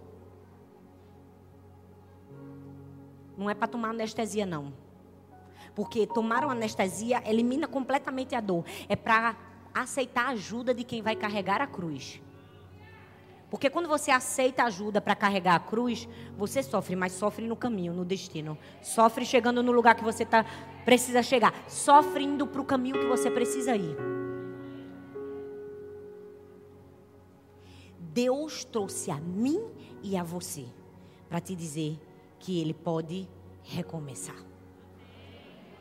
[3.38, 4.74] Não é para tomar anestesia, não.
[5.76, 8.66] Porque tomar uma anestesia elimina completamente a dor.
[8.90, 9.36] É para
[9.74, 12.22] aceitar a ajuda de quem vai carregar a cruz.
[13.50, 16.08] Porque quando você aceita ajuda para carregar a cruz,
[16.38, 18.58] você sofre, mas sofre no caminho, no destino.
[18.82, 20.46] Sofre chegando no lugar que você tá,
[20.86, 21.54] precisa chegar.
[21.68, 23.98] Sofre indo para o caminho que você precisa ir.
[28.00, 29.62] Deus trouxe a mim
[30.02, 30.66] e a você
[31.30, 32.00] para te dizer
[32.42, 33.28] que Ele pode
[33.64, 34.36] recomeçar.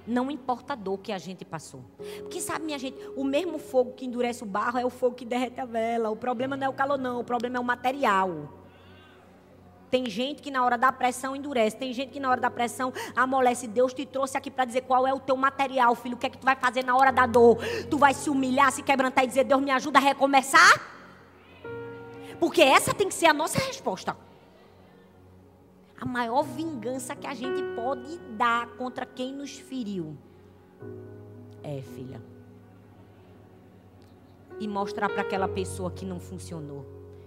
[0.06, 1.82] Não importa a dor que a gente passou.
[2.20, 5.24] Porque sabe, minha gente, o mesmo fogo que endurece o barro é o fogo que
[5.24, 6.10] derrete a vela.
[6.10, 7.20] O problema não é o calor, não.
[7.20, 8.48] O problema é o material.
[9.90, 11.76] Tem gente que na hora da pressão endurece.
[11.76, 13.66] Tem gente que na hora da pressão amolece.
[13.66, 16.16] Deus te trouxe aqui para dizer qual é o teu material, filho.
[16.16, 17.58] O que é que tu vai fazer na hora da dor?
[17.88, 20.80] Tu vai se humilhar, se quebrantar e dizer: Deus me ajuda a recomeçar?
[22.38, 24.16] Porque essa tem que ser a nossa resposta
[26.00, 30.16] a maior vingança que a gente pode dar contra quem nos feriu.
[31.62, 32.22] É, filha,
[34.58, 36.86] e mostrar para aquela pessoa que não funcionou,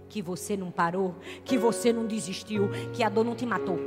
[0.10, 1.16] que você não parou,
[1.46, 3.78] que você não desistiu, que a dor não te matou.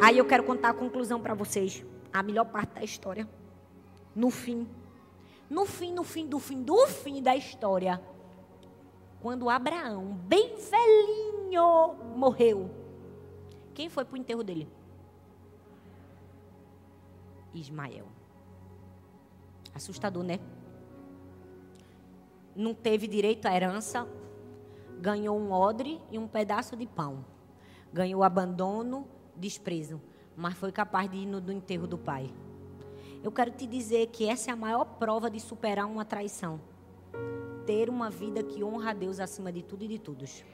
[0.00, 3.28] Aí eu quero contar a conclusão para vocês, a melhor parte da história.
[4.16, 4.66] No fim,
[5.48, 8.00] no fim, no fim, do fim, do fim da história,
[9.20, 12.83] quando Abraão, bem velhinho, morreu
[13.74, 14.68] quem foi para o enterro dele?
[17.52, 18.06] Ismael.
[19.74, 20.38] Assustador, né?
[22.54, 24.08] Não teve direito à herança,
[25.00, 27.24] ganhou um odre e um pedaço de pão.
[27.92, 30.00] Ganhou abandono, desprezo,
[30.36, 32.32] mas foi capaz de ir no do enterro do pai.
[33.22, 36.60] Eu quero te dizer que essa é a maior prova de superar uma traição.
[37.66, 40.44] Ter uma vida que honra a Deus acima de tudo e de todos.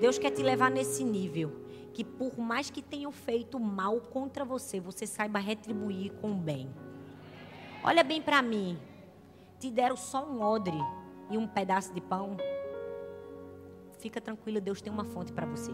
[0.00, 4.80] Deus quer te levar nesse nível que por mais que tenham feito mal contra você,
[4.80, 6.68] você saiba retribuir com o bem.
[7.82, 8.78] Olha bem para mim.
[9.58, 10.78] Te deram só um odre
[11.30, 12.36] e um pedaço de pão.
[13.98, 15.72] Fica tranquilo, Deus tem uma fonte para você.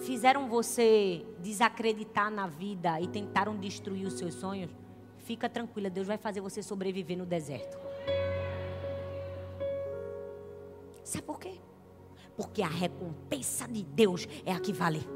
[0.00, 4.70] Fizeram você desacreditar na vida e tentaram destruir os seus sonhos.
[5.18, 7.76] Fica tranquila, Deus vai fazer você sobreviver no deserto.
[11.06, 11.54] Sabe por quê?
[12.36, 15.06] Porque a recompensa de Deus é a que vale.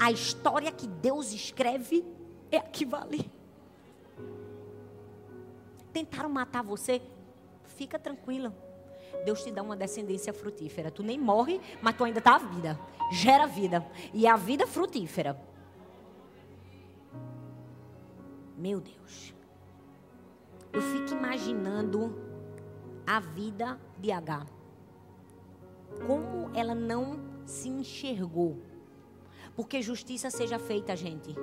[0.00, 2.04] A história que Deus escreve
[2.50, 3.30] é a que vale.
[5.92, 7.00] Tentaram matar você?
[7.62, 8.52] Fica tranquila.
[9.24, 10.90] Deus te dá uma descendência frutífera.
[10.90, 12.80] Tu nem morre, mas tu ainda está a vida.
[13.12, 13.86] Gera vida.
[14.12, 15.40] E a vida frutífera.
[18.58, 19.32] Meu Deus.
[20.72, 22.21] Eu fico imaginando
[23.16, 24.46] a vida de H
[26.06, 28.58] como ela não se enxergou.
[29.54, 31.34] Porque justiça seja feita, gente.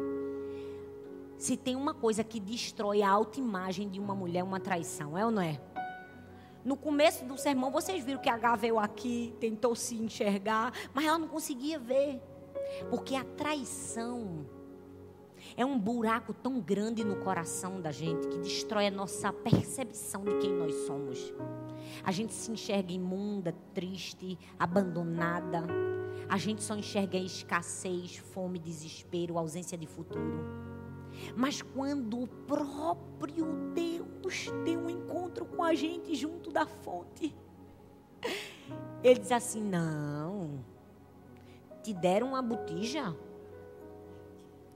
[1.37, 5.29] Se tem uma coisa que destrói a autoimagem de uma mulher, uma traição, é ou
[5.29, 5.61] não é?
[6.65, 11.19] No começo do sermão, vocês viram que H veio aqui, tentou se enxergar, mas ela
[11.19, 12.19] não conseguia ver.
[12.89, 14.43] Porque a traição
[15.59, 20.37] é um buraco tão grande no coração da gente que destrói a nossa percepção de
[20.37, 21.33] quem nós somos.
[22.01, 25.65] A gente se enxerga imunda, triste, abandonada.
[26.29, 30.45] A gente só enxerga escassez, fome, desespero, ausência de futuro.
[31.35, 37.35] Mas quando o próprio Deus tem um encontro com a gente junto da fonte,
[39.03, 40.63] ele diz assim: Não,
[41.83, 43.13] te deram uma botija,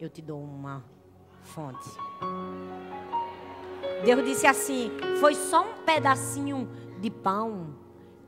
[0.04, 0.84] eu te dou uma
[1.42, 1.90] fonte.
[4.04, 7.76] Deus disse assim: Foi só um pedacinho de pão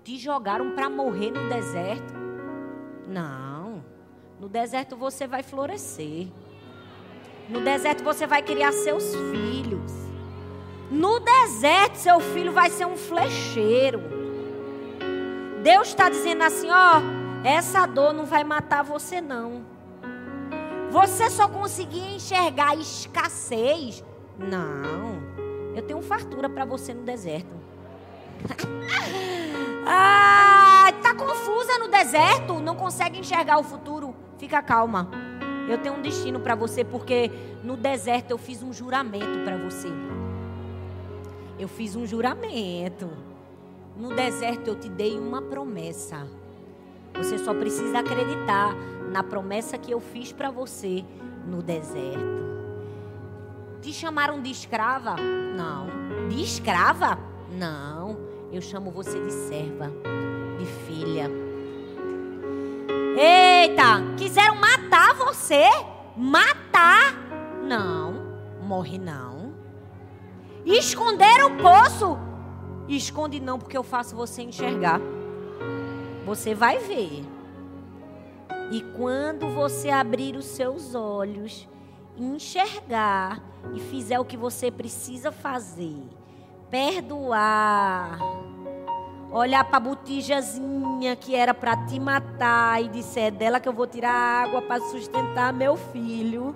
[0.04, 2.14] te jogaram para morrer no deserto.
[3.08, 3.84] Não.
[4.40, 6.28] No deserto você vai florescer.
[7.50, 9.92] No deserto você vai criar seus filhos.
[10.92, 14.00] No deserto seu filho vai ser um flecheiro.
[15.64, 17.02] Deus está dizendo assim: ó,
[17.44, 19.75] essa dor não vai matar você não.
[20.96, 24.02] Você só conseguia enxergar escassez.
[24.40, 25.20] Não.
[25.76, 27.54] Eu tenho fartura para você no deserto.
[29.86, 34.16] ah, tá confusa no deserto, não consegue enxergar o futuro.
[34.38, 35.12] Fica calma.
[35.68, 37.30] Eu tenho um destino para você porque
[37.62, 39.90] no deserto eu fiz um juramento para você.
[41.60, 43.10] Eu fiz um juramento.
[43.98, 46.26] No deserto eu te dei uma promessa.
[47.18, 48.76] Você só precisa acreditar
[49.12, 51.04] na promessa que eu fiz para você
[51.48, 52.46] no deserto.
[53.82, 55.16] Te chamaram de escrava?
[55.16, 56.28] Não.
[56.28, 57.18] De escrava?
[57.52, 58.18] Não.
[58.52, 59.92] Eu chamo você de serva,
[60.58, 61.30] de filha.
[63.18, 65.64] Eita, quiseram matar você?
[66.18, 67.14] Matar?
[67.64, 69.54] Não, morre não.
[70.66, 72.18] Esconder o poço.
[72.88, 75.00] Esconde não, porque eu faço você enxergar.
[76.26, 77.24] Você vai ver.
[78.72, 81.68] E quando você abrir os seus olhos,
[82.18, 83.42] enxergar
[83.74, 86.02] e fizer o que você precisa fazer,
[86.70, 88.18] perdoar,
[89.32, 93.74] olhar para a botijazinha que era para te matar e disser é dela que eu
[93.74, 96.56] vou tirar água para sustentar meu filho,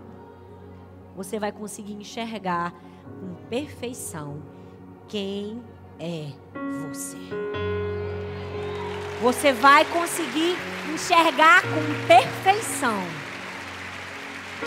[1.16, 4.42] você vai conseguir enxergar com perfeição
[5.08, 5.62] quem
[6.00, 6.32] é
[6.88, 7.89] você.
[9.22, 10.58] Você vai conseguir
[10.94, 13.04] enxergar com perfeição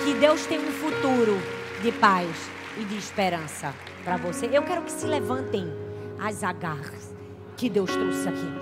[0.05, 1.41] que Deus tem um futuro
[1.83, 2.29] de paz
[2.77, 3.75] e de esperança
[4.05, 4.51] para você.
[4.53, 5.73] Eu quero que se levantem
[6.21, 7.15] as agarras
[7.57, 8.53] que Deus trouxe aqui.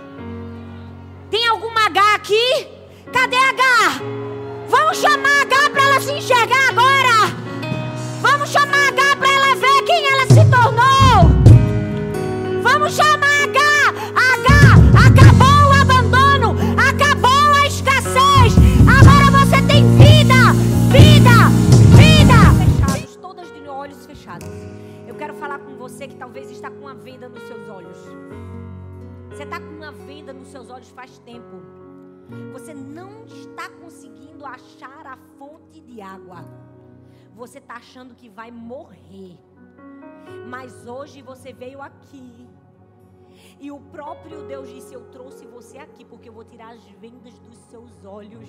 [1.29, 2.69] Tem alguma H aqui?
[3.13, 3.63] Cadê a H?
[4.69, 7.35] Vamos chamar a H para ela se enxergar agora.
[8.21, 11.43] Vamos chamar a H para ela ver quem ela se tornou.
[12.63, 13.30] Vamos chamar
[26.01, 27.99] você que talvez está com uma venda nos seus olhos.
[29.29, 31.61] Você está com uma venda nos seus olhos faz tempo.
[32.55, 36.43] Você não está conseguindo achar a fonte de água.
[37.35, 39.39] Você está achando que vai morrer.
[40.49, 42.49] Mas hoje você veio aqui.
[43.61, 47.39] E o próprio Deus disse: Eu trouxe você aqui porque eu vou tirar as vendas
[47.41, 48.49] dos seus olhos.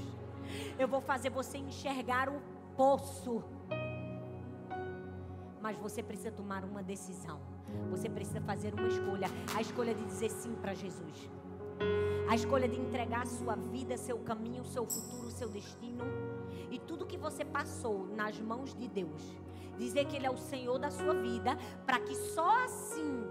[0.79, 2.41] Eu vou fazer você enxergar o
[2.77, 3.43] poço.
[5.61, 7.39] Mas você precisa tomar uma decisão.
[7.89, 9.27] Você precisa fazer uma escolha.
[9.55, 11.29] A escolha de dizer sim para Jesus.
[12.29, 16.03] A escolha de entregar sua vida, seu caminho, seu futuro, seu destino
[16.69, 19.21] e tudo que você passou nas mãos de Deus.
[19.77, 23.23] Dizer que Ele é o Senhor da sua vida, para que só assim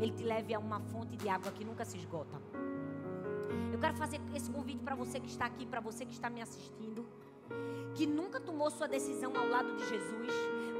[0.00, 2.40] Ele te leve a uma fonte de água que nunca se esgota.
[3.72, 6.40] Eu quero fazer esse convite para você que está aqui, para você que está me
[6.40, 7.06] assistindo,
[7.96, 10.32] que nunca tomou sua decisão ao lado de Jesus,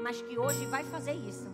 [0.03, 1.49] mas que hoje vai fazer isso.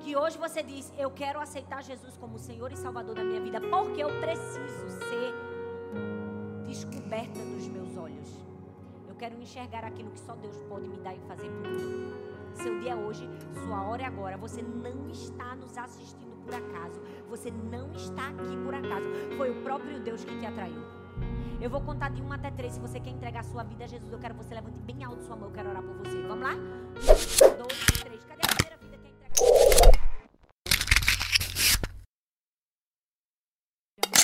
[0.00, 3.60] Que hoje você diz: Eu quero aceitar Jesus como Senhor e Salvador da minha vida,
[3.60, 5.34] porque eu preciso ser
[6.66, 8.28] descoberta dos meus olhos.
[9.06, 12.12] Eu quero enxergar aquilo que só Deus pode me dar e fazer por mim.
[12.54, 13.28] Seu dia é hoje,
[13.64, 14.38] sua hora é agora.
[14.38, 17.00] Você não está nos assistindo por acaso.
[17.28, 19.08] Você não está aqui por acaso.
[19.36, 21.01] Foi o próprio Deus que te atraiu.
[21.60, 22.72] Eu vou contar de 1 até 3.
[22.72, 25.04] Se você quer entregar a sua vida a Jesus, eu quero que você levante bem
[25.04, 25.48] alto sua mão.
[25.48, 26.20] Eu quero orar por você.
[26.22, 26.54] Vamos lá?
[26.54, 28.24] Um, dois, três.
[28.24, 29.91] Cadê a primeira vida que é entregar?